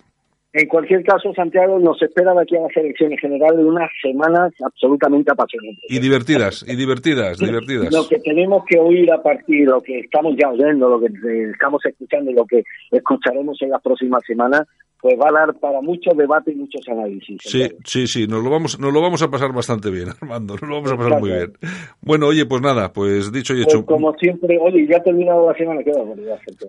[0.52, 5.32] En cualquier caso, Santiago, nos espera de aquí a las elecciones generales unas semanas absolutamente
[5.32, 5.84] apasionantes.
[5.88, 7.93] Y divertidas, y divertidas, divertidas.
[7.93, 11.14] Lo que tenemos que oír a partir lo que estamos ya oyendo, lo que
[11.52, 14.66] estamos escuchando y lo que escucharemos en las próximas semanas
[15.02, 17.38] pues va a dar para mucho debate y muchos análisis.
[17.41, 20.70] Sí, sí, sí, nos lo vamos, nos lo vamos a pasar bastante bien, Armando, nos
[20.70, 21.54] lo vamos a pasar muy bien.
[22.02, 23.86] Bueno, oye, pues nada, pues dicho y hecho.
[23.86, 25.91] Pues como siempre, oye, ya ha terminado la semana, qué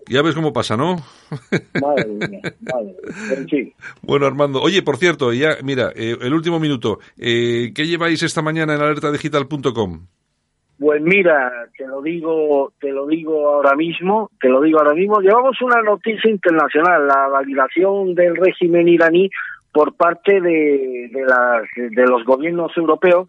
[0.08, 0.96] Ya ves cómo pasa, ¿no?
[1.80, 3.72] Madre mía, madre mía.
[4.02, 8.42] Bueno, Armando, oye, por cierto, ya, mira, eh, el último minuto, eh, ¿qué lleváis esta
[8.42, 10.06] mañana en alertadigital.com?
[10.80, 15.20] Pues mira, te lo digo, te lo digo ahora mismo, te lo digo ahora mismo.
[15.20, 19.28] Llevamos una noticia internacional, la validación del régimen iraní
[19.74, 23.28] por parte de, de, las, de los gobiernos europeos,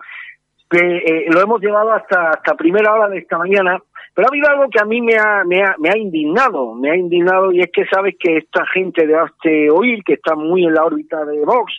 [0.70, 3.78] que eh, lo hemos llevado hasta, hasta primera hora de esta mañana.
[4.16, 6.89] Pero ha habido algo que a mí me ha, me ha, me ha indignado, me
[6.89, 10.64] ha indignado y es que sabes que esta gente de Aste Oil, que está muy
[10.64, 11.74] en la órbita de Vox,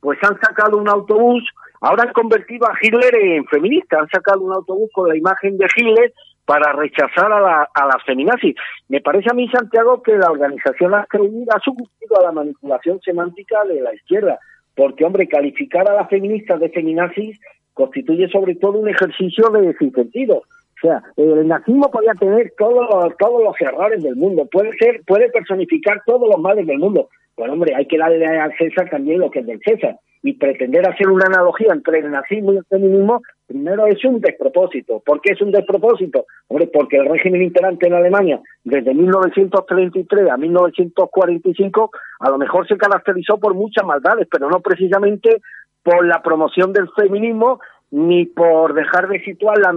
[0.00, 1.42] pues han sacado un autobús
[1.80, 5.66] Ahora han convertido a Hitler en feminista, han sacado un autobús con la imagen de
[5.74, 6.12] Hitler
[6.44, 8.54] para rechazar a, la, a las feminazis.
[8.88, 11.06] Me parece a mí, Santiago, que la organización ha
[11.64, 14.38] sucumbido a la manipulación semántica de la izquierda,
[14.76, 17.38] porque, hombre, calificar a las feministas de feminazis
[17.74, 20.36] constituye sobre todo un ejercicio de sentido.
[20.36, 25.30] O sea, el nazismo podía tener todos, todos los errores del mundo, puede ser, puede
[25.30, 27.08] personificar todos los males del mundo.
[27.34, 30.88] Pues hombre, hay que darle al César también lo que es del César y pretender
[30.88, 35.02] hacer una analogía entre el nazismo y el feminismo, primero es un despropósito.
[35.04, 36.24] ¿Por qué es un despropósito?
[36.48, 42.78] Hombre, porque el régimen imperante en Alemania, desde 1933 a 1945, a lo mejor se
[42.78, 45.42] caracterizó por muchas maldades, pero no precisamente
[45.82, 47.60] por la promoción del feminismo
[47.90, 49.72] ni por dejar de situar las